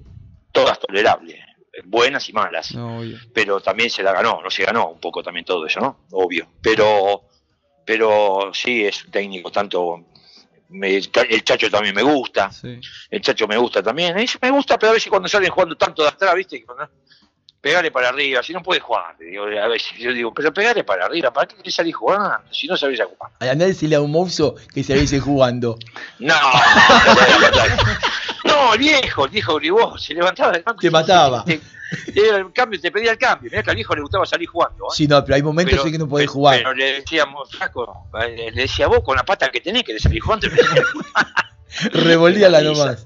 todas 0.52 0.80
tolerables, 0.80 1.38
buenas 1.86 2.28
y 2.30 2.34
malas, 2.34 2.74
No, 2.74 3.02
pero 3.34 3.62
también 3.62 3.90
se 3.90 4.04
la 4.04 4.12
ganó, 4.14 4.42
no 4.44 4.50
se 4.50 4.64
ganó 4.64 4.90
un 4.90 5.00
poco 5.00 5.22
también 5.24 5.46
todo 5.46 5.66
eso, 5.66 5.80
¿no? 5.80 6.00
Obvio, 6.12 6.48
pero 6.62 7.24
pero 7.86 8.52
sí 8.54 8.86
es 8.86 9.04
un 9.06 9.12
técnico 9.12 9.52
tanto 9.52 10.06
me- 10.70 10.96
el 10.98 11.44
Chacho 11.44 11.70
también 11.72 11.96
me 11.96 12.04
gusta, 12.04 12.52
Sí. 12.52 12.80
el 13.10 13.22
Chacho 13.22 13.48
me 13.48 13.58
gusta 13.58 13.82
también, 13.82 14.18
eso 14.20 14.38
me 14.42 14.52
gusta, 14.52 14.78
pero 14.78 14.92
a 14.92 14.94
veces 14.94 15.10
cuando 15.10 15.28
salen 15.28 15.50
jugando 15.50 15.76
tanto 15.76 16.04
de 16.04 16.10
atrás, 16.10 16.36
¿viste? 16.36 16.64
Cuando- 16.64 16.88
Pegale 17.62 17.92
para 17.92 18.08
arriba, 18.08 18.42
si 18.42 18.54
no 18.54 18.64
puedes 18.64 18.82
jugar, 18.82 19.18
digo, 19.18 19.44
a 19.44 19.68
veces 19.68 19.92
yo 19.98 20.14
digo, 20.14 20.34
pero 20.34 20.54
pegale 20.54 20.86
para 20.86 21.06
arriba, 21.08 21.34
¿para 21.34 21.46
qué 21.46 21.58
querés 21.58 21.76
salir 21.76 21.94
jugando? 21.94 22.40
Si 22.54 22.68
no 22.68 22.78
sabés 22.78 23.02
a 23.02 23.06
jugar. 23.06 23.32
A 23.38 23.54
nadie 23.54 23.74
se 23.74 23.86
le 23.90 23.98
da 23.98 24.02
un 24.02 24.12
mozo 24.12 24.56
que 24.74 24.82
se 24.82 25.20
jugando. 25.20 25.78
No, 26.20 26.36
no, 26.36 26.50
el 28.74 28.80
viejo, 28.80 29.26
el 29.26 29.32
viejo 29.32 29.56
Gribó, 29.56 29.98
se 29.98 30.14
levantaba 30.14 30.52
del 30.52 30.64
banco. 30.64 30.80
Te 30.82 30.92
mataba. 30.92 31.44
Te, 32.14 32.30
el 32.30 32.54
cambio, 32.54 32.80
te 32.80 32.92
pedía 32.92 33.12
el 33.14 33.18
cambio. 33.18 33.50
Mirá 33.50 33.64
que 33.64 33.72
al 33.72 33.80
hijo 33.80 33.96
le 33.96 34.02
gustaba 34.02 34.24
salir 34.24 34.48
jugando. 34.48 34.86
¿eh? 34.86 34.96
Sí, 34.96 35.08
no, 35.08 35.24
pero 35.26 35.36
hay 35.36 35.42
momentos 35.42 35.72
Pero- 35.74 35.86
en 35.88 35.92
que 35.92 35.98
no 35.98 36.08
podés 36.08 36.26
pero- 36.28 36.34
jugar. 36.34 36.58
Pero 36.60 36.74
le 36.76 36.94
decíamos, 37.00 37.50
flaco, 37.50 38.08
eh, 38.22 38.52
le 38.54 38.62
decía 38.62 38.86
vos 38.88 39.00
con 39.04 39.16
la 39.18 39.24
pata 39.24 39.50
que 39.50 39.60
tenés 39.60 39.84
que 39.84 39.98
salir 40.00 40.22
jugando. 40.22 40.48
Revolvíala 41.92 42.62
nomás. 42.62 43.06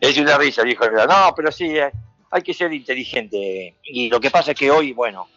Es 0.00 0.16
una 0.18 0.36
risa, 0.38 0.62
dijo. 0.62 0.84
No, 0.88 1.32
pero 1.36 1.50
sí, 1.52 1.76
eh, 1.76 1.90
hay 2.30 2.42
que 2.42 2.54
ser 2.54 2.72
inteligente. 2.72 3.76
Y 3.84 4.08
lo 4.08 4.20
que 4.20 4.30
pasa 4.30 4.52
es 4.52 4.58
que 4.58 4.70
hoy, 4.70 4.92
bueno, 4.92 5.28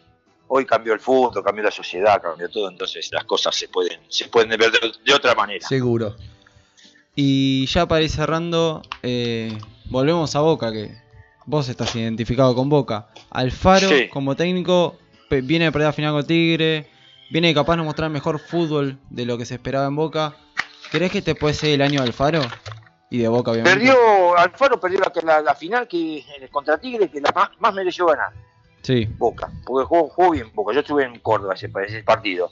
hoy 0.48 0.64
cambió 0.64 0.92
el 0.92 1.00
fútbol, 1.00 1.42
cambió 1.42 1.64
la 1.64 1.70
sociedad, 1.70 2.20
cambió 2.22 2.48
todo, 2.48 2.68
entonces 2.68 3.08
las 3.12 3.24
cosas 3.24 3.54
se 3.56 3.68
pueden, 3.68 4.00
se 4.08 4.28
pueden 4.28 4.50
ver 4.50 4.70
de, 4.70 4.92
de 5.04 5.14
otra 5.14 5.34
manera. 5.34 5.66
Seguro. 5.66 6.14
Y 7.14 7.66
ya 7.66 7.86
para 7.86 8.02
ir 8.02 8.10
cerrando, 8.10 8.82
eh, 9.02 9.56
volvemos 9.86 10.34
a 10.34 10.40
Boca, 10.40 10.72
que 10.72 10.90
vos 11.46 11.68
estás 11.68 11.94
identificado 11.94 12.54
con 12.54 12.68
Boca. 12.68 13.08
Alfaro, 13.30 13.88
Sí. 13.88 14.08
como 14.08 14.34
técnico, 14.34 14.96
viene 15.30 15.66
de 15.66 15.72
perder 15.72 15.88
la 15.88 15.92
final 15.92 16.12
con 16.12 16.26
Tigre, 16.26 16.88
viene 17.30 17.48
de 17.48 17.54
capaz 17.54 17.76
de 17.76 17.82
mostrar 17.82 18.10
mejor 18.10 18.38
fútbol 18.38 18.98
de 19.10 19.26
lo 19.26 19.38
que 19.38 19.46
se 19.46 19.54
esperaba 19.54 19.86
en 19.86 19.96
Boca. 19.96 20.36
¿Crees 20.90 21.12
que 21.12 21.22
te 21.22 21.34
puede 21.34 21.54
ser 21.54 21.70
el 21.70 21.82
año 21.82 22.00
de 22.00 22.06
Alfaro? 22.08 22.40
Y 23.10 23.18
de 23.18 23.28
Boca, 23.28 23.52
obviamente. 23.52 23.78
Perdió, 23.78 24.36
Alfaro 24.36 24.80
perdió 24.80 25.00
la, 25.24 25.54
final 25.54 25.86
que 25.86 26.24
el 26.40 26.50
contra 26.50 26.78
Tigre, 26.78 27.08
que 27.08 27.20
la 27.20 27.30
más, 27.32 27.50
más 27.60 27.72
mereció 27.74 28.06
ganar. 28.06 28.32
Sí, 28.82 29.06
Boca, 29.18 29.50
porque 29.64 29.86
jugó, 29.86 30.08
jugó 30.08 30.30
bien 30.32 30.50
Boca. 30.52 30.74
Yo 30.74 30.80
estuve 30.80 31.04
en 31.04 31.20
Córdoba 31.20 31.54
ese, 31.54 31.70
ese 31.86 32.02
partido. 32.02 32.50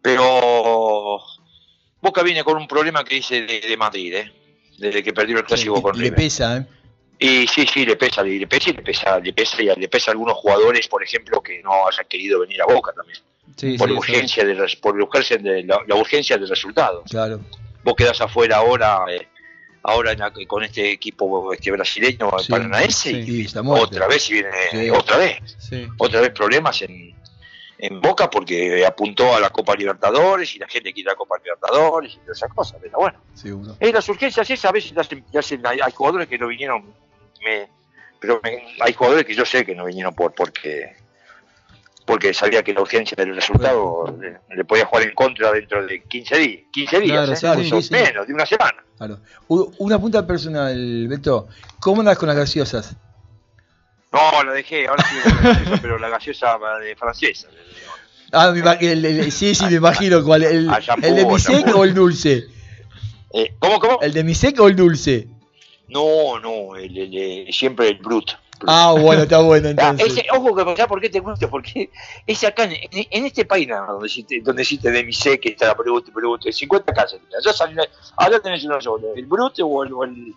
Pero 0.00 1.17
Boca 2.08 2.22
viene 2.22 2.42
con 2.42 2.56
un 2.56 2.66
problema 2.66 3.04
que 3.04 3.16
dice 3.16 3.42
de, 3.42 3.60
de 3.60 3.76
Madrid, 3.76 4.14
¿eh? 4.14 4.32
desde 4.78 5.02
que 5.02 5.12
perdió 5.12 5.38
el 5.38 5.44
clásico 5.44 5.82
con 5.82 5.94
Y 5.94 5.98
le 5.98 6.04
River. 6.04 6.16
pesa, 6.16 6.56
¿eh? 6.58 6.66
Y 7.18 7.46
sí, 7.48 7.66
sí, 7.66 7.84
le 7.84 7.96
pesa, 7.96 8.22
le, 8.22 8.46
pesa 8.46 8.70
y 8.70 8.72
le 8.74 8.82
pesa, 8.82 9.18
le 9.18 9.32
pesa, 9.32 9.60
y 9.62 9.66
le 9.66 9.88
pesa 9.88 10.10
a 10.10 10.12
algunos 10.12 10.36
jugadores, 10.38 10.86
por 10.88 11.02
ejemplo, 11.02 11.42
que 11.42 11.60
no 11.62 11.72
hayan 11.88 12.06
querido 12.08 12.40
venir 12.40 12.62
a 12.62 12.66
Boca 12.66 12.92
también. 12.92 13.18
sí, 13.56 13.76
por 13.76 13.88
sí, 13.88 13.94
urgencia 13.94 14.44
de, 14.44 14.54
por 14.80 14.96
urgencia 15.00 15.36
de 15.36 15.64
la, 15.64 15.80
la 15.86 15.94
urgencia 15.96 16.38
del 16.38 16.48
resultado. 16.48 17.02
Claro. 17.10 17.40
Vos 17.82 17.94
quedás 17.96 18.20
afuera 18.20 18.58
ahora, 18.58 19.00
eh, 19.10 19.26
ahora 19.82 20.12
en 20.12 20.20
la- 20.20 20.32
con 20.46 20.62
este 20.62 20.92
equipo 20.92 21.52
este 21.52 21.70
brasileño 21.72 22.30
paranaense 22.48 23.10
y 23.10 23.46
muerto. 23.62 23.86
otra 23.86 24.06
vez 24.06 24.30
y 24.30 24.34
viene 24.34 24.90
otra 24.92 25.16
vez 25.16 25.38
otra 25.98 26.20
vez 26.20 26.30
problemas 26.30 26.82
en, 26.82 27.14
en 27.78 28.00
Boca 28.00 28.28
porque 28.28 28.84
apuntó 28.84 29.34
a 29.34 29.40
la 29.40 29.50
Copa 29.50 29.74
Libertadores 29.76 30.54
y 30.54 30.58
la 30.58 30.66
gente 30.68 30.92
quiere 30.92 31.10
la 31.10 31.16
Copa 31.16 31.36
Libertadores 31.42 32.14
y 32.14 32.18
todas 32.18 32.36
esas 32.38 32.52
cosas. 32.52 32.78
Pero 32.82 32.98
bueno, 32.98 33.18
eh, 33.80 33.92
las 33.92 34.08
urgencias 34.08 34.50
esas 34.50 34.64
a 34.64 34.72
veces 34.72 34.92
las, 34.94 35.08
las 35.32 35.44
hacen- 35.46 35.64
hay, 35.66 35.78
hay 35.80 35.92
jugadores 35.92 36.26
que 36.28 36.38
no 36.38 36.48
vinieron, 36.48 36.82
me- 37.44 37.68
pero 38.20 38.40
me- 38.42 38.74
hay 38.80 38.92
jugadores 38.92 39.24
que 39.24 39.34
yo 39.34 39.44
sé 39.44 39.64
que 39.64 39.74
no 39.76 39.84
vinieron 39.84 40.14
por 40.14 40.32
porque 40.34 40.96
porque 42.04 42.32
sabía 42.32 42.62
que 42.62 42.72
la 42.72 42.80
urgencia 42.80 43.14
del 43.16 43.34
resultado 43.34 44.06
le, 44.18 44.38
le 44.56 44.64
podía 44.64 44.86
jugar 44.86 45.04
en 45.04 45.14
contra 45.14 45.52
dentro 45.52 45.84
de 45.86 46.02
15 46.04 46.38
días, 46.38 46.62
15 46.72 47.00
días, 47.00 47.16
Claro, 47.18 47.32
¿eh? 47.32 47.36
sí, 47.36 47.40
Claro, 47.42 47.60
sí, 47.60 47.70
sí, 47.70 47.82
sí. 47.82 47.92
menos 47.92 48.26
de 48.26 48.32
una 48.32 48.46
semana. 48.46 48.82
Claro. 48.96 49.18
Una 49.46 49.98
punta 50.00 50.26
personal, 50.26 51.06
Beto. 51.06 51.48
¿Cómo 51.78 52.00
andas 52.00 52.16
con 52.18 52.26
las 52.28 52.36
gaseosas? 52.38 52.96
No, 54.12 54.42
la 54.44 54.52
dejé, 54.52 54.86
ahora 54.86 55.04
sí, 55.08 55.16
gaseosa, 55.42 55.78
pero 55.82 55.98
la 55.98 56.08
gaseosa 56.08 56.58
de 56.82 56.96
francesa. 56.96 57.48
Ah, 58.32 58.52
el- 58.80 59.04
el- 59.04 59.32
sí, 59.32 59.54
sí, 59.54 59.64
me 59.66 59.74
imagino 59.76 60.22
cuál. 60.24 60.42
¿El, 60.42 60.68
Ah, 60.70 60.80
shampoo, 60.80 61.06
el 61.08 61.16
de 61.16 61.72
o 61.74 61.84
el 61.84 61.94
dulce? 61.94 62.46
Eh, 63.32 63.54
¿Cómo, 63.58 63.78
cómo? 63.78 64.00
¿El 64.00 64.12
de 64.12 64.24
mi 64.24 64.34
sec 64.34 64.58
o 64.60 64.68
el 64.68 64.76
dulce? 64.76 65.28
No, 65.88 66.38
no, 66.40 66.76
el- 66.76 67.48
siempre 67.52 67.88
el 67.88 67.98
brut. 67.98 68.32
Ah, 68.66 68.92
bueno, 68.98 69.22
está 69.22 69.38
bueno 69.38 69.68
Ah, 69.68 69.70
entonces. 69.70 70.18
ese, 70.18 70.26
ojo 70.32 70.54
que 70.56 70.62
¿sabes 70.64 70.86
por 70.86 71.00
qué 71.00 71.08
te 71.08 71.20
gusta? 71.20 71.48
Porque 71.48 71.90
es 72.26 72.42
acá 72.44 72.64
en, 72.64 72.72
en- 72.90 73.24
este 73.26 73.44
país 73.44 73.68
nada 73.68 73.86
donde 73.86 74.06
existe, 74.06 74.40
donde 74.42 74.62
existe 74.62 74.90
de 74.90 75.38
que 75.40 75.50
está 75.50 75.68
la 75.68 75.74
Brut, 75.74 76.12
Brut, 76.12 76.42
50 76.50 76.92
casas. 76.92 77.20
Allá, 77.38 77.52
sale- 77.52 77.88
allá 78.16 78.40
tenés 78.40 78.64
una 78.64 78.80
sola, 78.80 79.06
el 79.14 79.26
Brut 79.26 79.60
o 79.60 79.84
el, 79.84 79.92
o 79.92 80.04
el, 80.04 80.34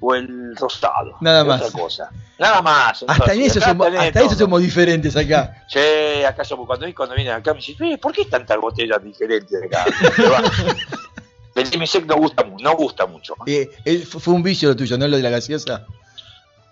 o 0.00 0.14
el 0.14 0.54
rosado. 0.56 1.16
Nada 1.20 1.44
más. 1.44 1.62
Otra 1.62 1.80
cosa. 1.80 2.10
Nada 2.38 2.60
más. 2.62 3.04
Hasta 3.06 3.32
en 3.32 3.42
eso 3.42 3.60
somos, 3.60 3.86
tenés 3.86 4.00
hasta 4.02 4.20
eso 4.20 4.28
todo. 4.30 4.38
somos 4.38 4.60
diferentes 4.62 5.16
acá. 5.16 5.64
Sí, 5.68 6.24
acá 6.26 6.44
somos, 6.44 6.66
cuando, 6.66 6.86
cuando 6.94 7.14
vienen 7.14 7.32
acá 7.34 7.52
me 7.54 7.60
dicen, 7.60 7.76
"Eh, 7.86 7.98
¿por 7.98 8.12
qué 8.12 8.24
tantas 8.26 8.58
botellas 8.58 9.02
diferentes 9.02 9.58
acá? 9.62 9.84
El 11.54 11.70
Demisec 11.70 12.04
no 12.06 12.16
gusta, 12.16 12.44
no 12.60 12.74
gusta 12.76 13.06
mucho. 13.06 13.34
Eh, 13.46 13.70
eh, 13.84 13.98
fue 13.98 14.34
un 14.34 14.42
vicio 14.42 14.68
lo 14.70 14.76
tuyo, 14.76 14.98
¿no? 14.98 15.06
Lo 15.06 15.16
de 15.16 15.22
la 15.22 15.30
gaseosa. 15.30 15.86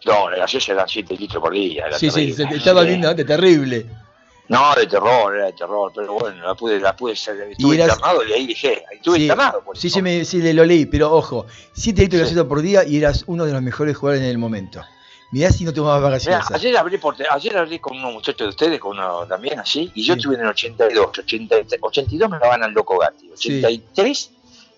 No, 0.04 0.28
la 0.28 0.38
gaseosa 0.38 0.72
eran 0.72 0.88
7 0.88 1.16
litros 1.16 1.40
por 1.40 1.52
día. 1.52 1.86
era 1.86 1.96
Sí, 1.98 2.10
sí, 2.10 2.14
terrible. 2.16 2.34
se 2.36 2.46
te 2.50 2.56
estaba 2.56 2.82
Sí. 2.82 2.88
viendo 2.88 3.08
antes, 3.08 3.24
terrible. 3.24 3.86
No, 4.52 4.74
de 4.74 4.86
terror, 4.86 5.34
era 5.34 5.46
de 5.46 5.52
terror, 5.54 5.90
pero 5.94 6.12
bueno, 6.12 6.46
la 6.46 6.54
pude, 6.54 6.78
la 6.78 6.94
pude 6.94 7.16
ser, 7.16 7.40
estuve 7.50 7.76
eras- 7.76 7.88
internado 7.96 8.22
y 8.24 8.32
ahí 8.32 8.40
ahí 8.64 8.96
estuve 8.96 9.16
Sí, 9.16 9.22
internado 9.22 9.64
por 9.64 9.76
Sí, 9.78 9.88
sí, 9.90 10.02
me, 10.02 10.24
sí, 10.24 10.42
le 10.42 10.52
lo 10.52 10.64
leí, 10.64 10.86
pero 10.86 11.10
ojo, 11.12 11.46
7 11.72 12.02
litros 12.02 12.20
de 12.20 12.26
Sí. 12.26 12.30
gaseosa 12.34 12.48
por 12.48 12.60
día 12.60 12.84
y 12.84 12.98
eras 12.98 13.24
uno 13.26 13.44
de 13.46 13.52
los 13.52 13.62
mejores 13.62 13.96
jugadores 13.96 14.22
en 14.22 14.30
el 14.30 14.38
momento. 14.38 14.82
Mirá 15.30 15.50
si 15.50 15.64
no 15.64 15.72
tomabas 15.72 16.00
Mirá, 16.00 16.10
gaseosa. 16.38 16.54
ayer 16.56 16.76
hablé, 16.76 16.98
por, 16.98 17.16
ayer 17.30 17.56
hablé 17.56 17.80
con 17.80 17.96
unos 17.96 18.12
muchachos 18.12 18.44
de 18.44 18.48
ustedes, 18.50 18.78
con 18.78 18.98
uno 18.98 19.26
también 19.26 19.58
así, 19.58 19.90
y 19.94 20.04
yo 20.04 20.12
Sí. 20.14 20.18
estuve 20.20 20.34
en 20.34 20.42
el 20.42 20.48
82, 20.48 21.06
83, 21.18 21.78
82 21.80 22.28
me 22.30 22.38
lo 22.38 22.44
gana 22.50 22.66
el 22.66 22.72
Loco 22.72 22.98
Gatti, 22.98 23.30
Sí. 23.34 23.58
83 23.64 24.30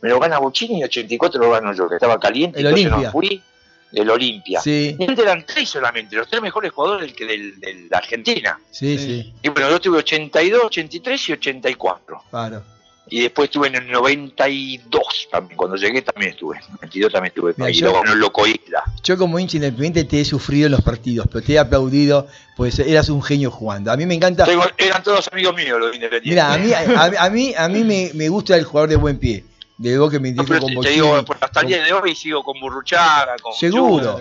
me 0.02 0.10
lo 0.10 0.20
gana 0.20 0.38
Buccini 0.38 0.78
y 0.80 0.84
84 0.84 1.40
lo 1.40 1.50
gano 1.50 1.72
yo, 1.72 1.88
que 1.88 1.96
estaba 1.96 2.20
caliente, 2.20 2.60
El 2.60 2.66
entonces 2.66 2.90
no 2.90 2.96
Olimpia. 2.98 3.10
fui, 3.10 3.42
el 3.92 4.10
Olimpia. 4.10 4.60
Sí, 4.60 4.96
Y 4.98 5.20
eran 5.20 5.44
tres 5.46 5.68
solamente, 5.68 6.16
los 6.16 6.28
tres 6.28 6.42
mejores 6.42 6.72
jugadores 6.72 7.06
del, 7.06 7.14
que 7.16 7.24
del, 7.26 7.60
del- 7.60 7.82
de 7.84 7.88
la 7.90 7.98
Argentina. 7.98 8.58
sí, 8.70 8.98
Sí. 8.98 9.04
sí, 9.22 9.34
Y 9.42 9.48
bueno, 9.50 9.70
yo 9.70 9.80
tuve 9.80 9.98
82, 9.98 10.64
83 10.64 11.28
y 11.28 11.32
84. 11.32 12.22
claro. 12.30 12.62
Y 13.06 13.20
después 13.20 13.48
estuve 13.48 13.66
en 13.68 13.74
el 13.74 13.90
92 13.90 15.28
también. 15.30 15.58
Cuando 15.58 15.76
llegué 15.76 16.00
también 16.00 16.32
estuve. 16.32 16.56
En 16.56 16.62
el 16.64 16.70
92 16.72 17.12
también 17.12 17.28
estuve. 17.34 17.54
Mira, 17.58 17.70
y 17.70 17.74
yo- 17.74 17.86
luego 17.90 18.04
en 18.06 18.12
el 18.12 18.18
Loco 18.18 18.46
Isla. 18.46 18.82
Yo 19.02 19.18
como 19.18 19.38
hincha 19.38 19.56
independiente 19.58 20.04
te 20.04 20.20
he 20.22 20.24
sufrido 20.24 20.66
en 20.66 20.72
los 20.72 20.80
partidos, 20.82 21.26
pero 21.30 21.44
te 21.44 21.52
he 21.52 21.58
aplaudido, 21.58 22.26
pues 22.56 22.78
eras 22.78 23.10
un 23.10 23.22
genio 23.22 23.50
jugando. 23.50 23.92
A 23.92 23.96
mí 23.98 24.06
me 24.06 24.14
encanta... 24.14 24.46
Tengo- 24.46 24.64
eran 24.78 25.02
todos 25.02 25.28
amigos 25.30 25.54
míos 25.54 25.78
los 25.78 25.94
independientes. 25.94 26.30
Mira, 26.30 26.52
a 26.54 26.58
mí, 26.58 26.72
a, 26.72 27.24
a 27.24 27.30
mí, 27.30 27.54
a 27.56 27.68
mí 27.68 27.84
me, 27.84 28.10
me 28.14 28.28
gusta 28.30 28.56
el 28.56 28.64
jugador 28.64 28.88
de 28.88 28.96
buen 28.96 29.18
pie. 29.18 29.44
De 29.76 29.98
vos 29.98 30.10
que 30.10 30.20
me 30.20 30.30
No, 30.30 30.42
identifico 30.42 30.48
pero 30.52 30.60
con 30.60 30.68
te, 30.68 30.72
te 30.72 30.76
Bochini, 30.76 30.94
digo, 30.94 31.24
por- 31.24 31.38
hasta 31.40 31.60
el 31.60 31.66
día 31.66 31.84
de 31.84 31.92
hoy 31.92 32.14
sigo 32.14 32.44
con 32.44 32.60
Burruchaga, 32.60 33.36
con 33.42 33.52
Seguro. 33.54 34.18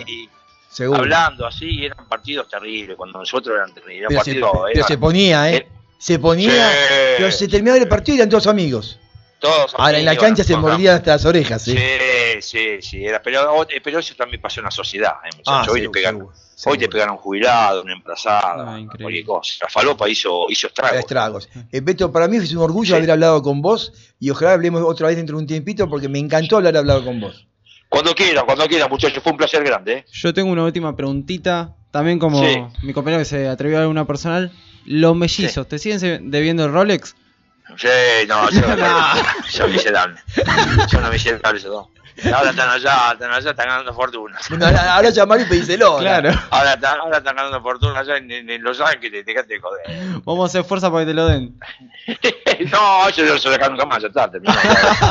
Seguro. 0.68 0.98
hablando 1.00 1.46
así, 1.46 1.84
eran 1.84 2.08
partidos 2.08 2.48
terribles. 2.48 2.96
Cuando 2.96 3.20
nosotros 3.20 3.54
eran 3.56 3.72
terribles. 3.72 4.06
Pero, 4.08 4.24
se, 4.24 4.30
partidos, 4.32 4.50
pero 4.52 4.68
eran- 4.68 4.88
se 4.88 4.98
ponía, 4.98 5.50
¿eh? 5.52 5.56
eh, 5.56 5.68
Se 5.98 6.18
ponía, 6.18 6.50
Sí. 6.70 6.76
pero 7.16 7.30
se 7.30 7.48
terminaba 7.48 7.78
el 7.78 7.88
partido 7.88 8.16
y 8.16 8.18
eran 8.18 8.28
todos 8.30 8.46
amigos. 8.48 8.98
todos 9.38 9.74
Ahora 9.78 9.98
en 9.98 10.04
la 10.06 10.10
amigos, 10.12 10.24
cancha 10.26 10.42
se 10.44 10.56
mordían 10.56 10.96
hasta 10.96 11.12
las 11.12 11.24
orejas, 11.26 11.68
¿eh? 11.68 12.40
Sí, 12.40 12.42
sí, 12.80 12.82
sí. 12.82 13.04
Era, 13.06 13.22
pero, 13.22 13.64
pero 13.82 13.98
eso 14.00 14.14
también 14.16 14.40
pasó 14.42 14.60
en 14.60 14.64
la 14.64 14.70
sociedad, 14.70 15.12
eh, 15.24 15.28
muchachos. 15.36 15.44
Ah, 15.46 15.60
hoy, 15.70 15.80
seguro, 15.80 15.92
pegan, 15.92 16.26
seguro, 16.54 16.72
hoy 16.72 16.78
te 16.78 16.84
seguro. 16.84 16.90
pegan 16.92 17.08
a 17.08 17.12
un 17.12 17.18
jubilado, 17.18 17.82
una 17.82 17.92
emplazada, 17.92 18.74
Ah, 18.74 18.80
increíble. 18.80 19.04
cualquier 19.04 19.24
cosa. 19.24 19.54
La 19.62 19.68
falopa 19.68 20.08
hizo, 20.08 20.46
hizo 20.50 20.66
estragos. 20.68 20.98
Estragos. 20.98 21.48
Eh, 21.72 21.80
Beto, 21.80 22.10
para 22.12 22.28
mí 22.28 22.36
es 22.38 22.52
un 22.52 22.58
orgullo 22.62 22.90
Sí. 22.90 22.94
haber 22.96 23.10
hablado 23.10 23.42
con 23.42 23.60
vos 23.62 23.92
y 24.20 24.30
ojalá 24.30 24.52
hablemos 24.52 24.82
otra 24.82 25.08
vez 25.08 25.16
dentro 25.16 25.36
de 25.36 25.42
un 25.42 25.46
tiempito 25.46 25.88
porque 25.88 26.08
me 26.08 26.18
encantó 26.18 26.56
haber 26.58 26.76
hablado 26.76 27.04
con 27.04 27.20
vos. 27.20 27.46
Cuando 27.88 28.14
quieran, 28.14 28.44
cuando 28.44 28.66
quieran, 28.66 28.90
muchachos. 28.90 29.22
Fue 29.22 29.32
un 29.32 29.38
placer 29.38 29.62
grande. 29.62 29.92
¿eh? 29.98 30.04
Yo 30.12 30.34
tengo 30.34 30.50
una 30.50 30.64
última 30.64 30.96
preguntita, 30.96 31.74
también 31.92 32.18
como 32.18 32.38
Sí. 32.44 32.56
mi 32.82 32.92
compañero 32.92 33.20
que 33.20 33.24
se 33.26 33.48
atrevió 33.48 33.78
a 33.78 33.82
alguna 33.82 34.04
personal. 34.06 34.50
Los 34.84 35.14
mellizos, 35.16 35.68
¿te 35.68 35.78
siguen 35.78 36.30
debiendo 36.30 36.64
el 36.64 36.72
Rolex? 36.72 37.14
Sí, 37.78 37.88
no, 38.28 38.50
yo 38.50 38.60
no, 38.76 39.14
yo 39.52 39.68
miserable. 39.68 40.20
Yo 40.92 41.00
no 41.00 41.10
miserable 41.10 41.58
esos 41.58 41.86
Ahora 42.34 42.50
están 42.50 42.70
allá, 42.70 43.12
están 43.12 43.32
allá, 43.32 43.50
están 43.50 43.66
ganando 43.68 43.92
fortuna. 43.94 44.38
Bueno, 44.48 44.66
ahora, 44.68 44.94
ahora 44.96 45.10
llamar 45.10 45.40
y 45.40 45.44
pedíselo. 45.46 45.86
ahora. 45.88 46.20
Claro. 46.20 46.40
Ahora 46.50 46.72
están, 46.74 47.00
ahora 47.00 47.18
están 47.18 47.36
ganando 47.36 47.60
fortuna 47.62 47.98
allá 47.98 48.16
en, 48.18 48.30
en- 48.30 48.50
en 48.50 48.62
Los 48.62 48.80
Ángeles, 48.80 49.26
dejate 49.26 49.54
de 49.54 49.60
joder. 49.60 49.82
Vamos 50.24 50.44
a 50.44 50.46
hacer 50.46 50.64
fuerza 50.64 50.90
para 50.90 51.04
que 51.04 51.10
te 51.10 51.14
lo 51.14 51.26
den. 51.26 51.58
no, 52.70 53.08
eso 53.08 53.22
no 53.22 53.38
se 53.38 53.48
lo 53.48 53.50
dejan 53.56 53.72
nunca 53.72 53.86
más, 53.86 54.00
ya 54.02 54.08
está, 54.08 54.30
terminó. 54.30 54.54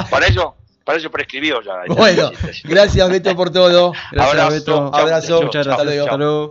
Para 0.10 0.28
eso, 0.28 0.56
para 0.86 0.98
eso 0.98 1.10
prescribió 1.12 1.62
ya. 1.62 1.74
Bueno, 1.88 2.32
gracias 2.64 3.10
Beto 3.10 3.36
por 3.36 3.52
todo. 3.52 3.94
Gracias, 4.12 4.34
Abrazo. 4.40 4.52
Beto. 4.52 4.92
Abrazo. 4.96 5.42
Muchas 5.44 5.66
Chao, 5.66 5.76
gracias. 5.78 5.96
chao. 5.96 6.04
Hasta 6.04 6.18
luego. 6.18 6.42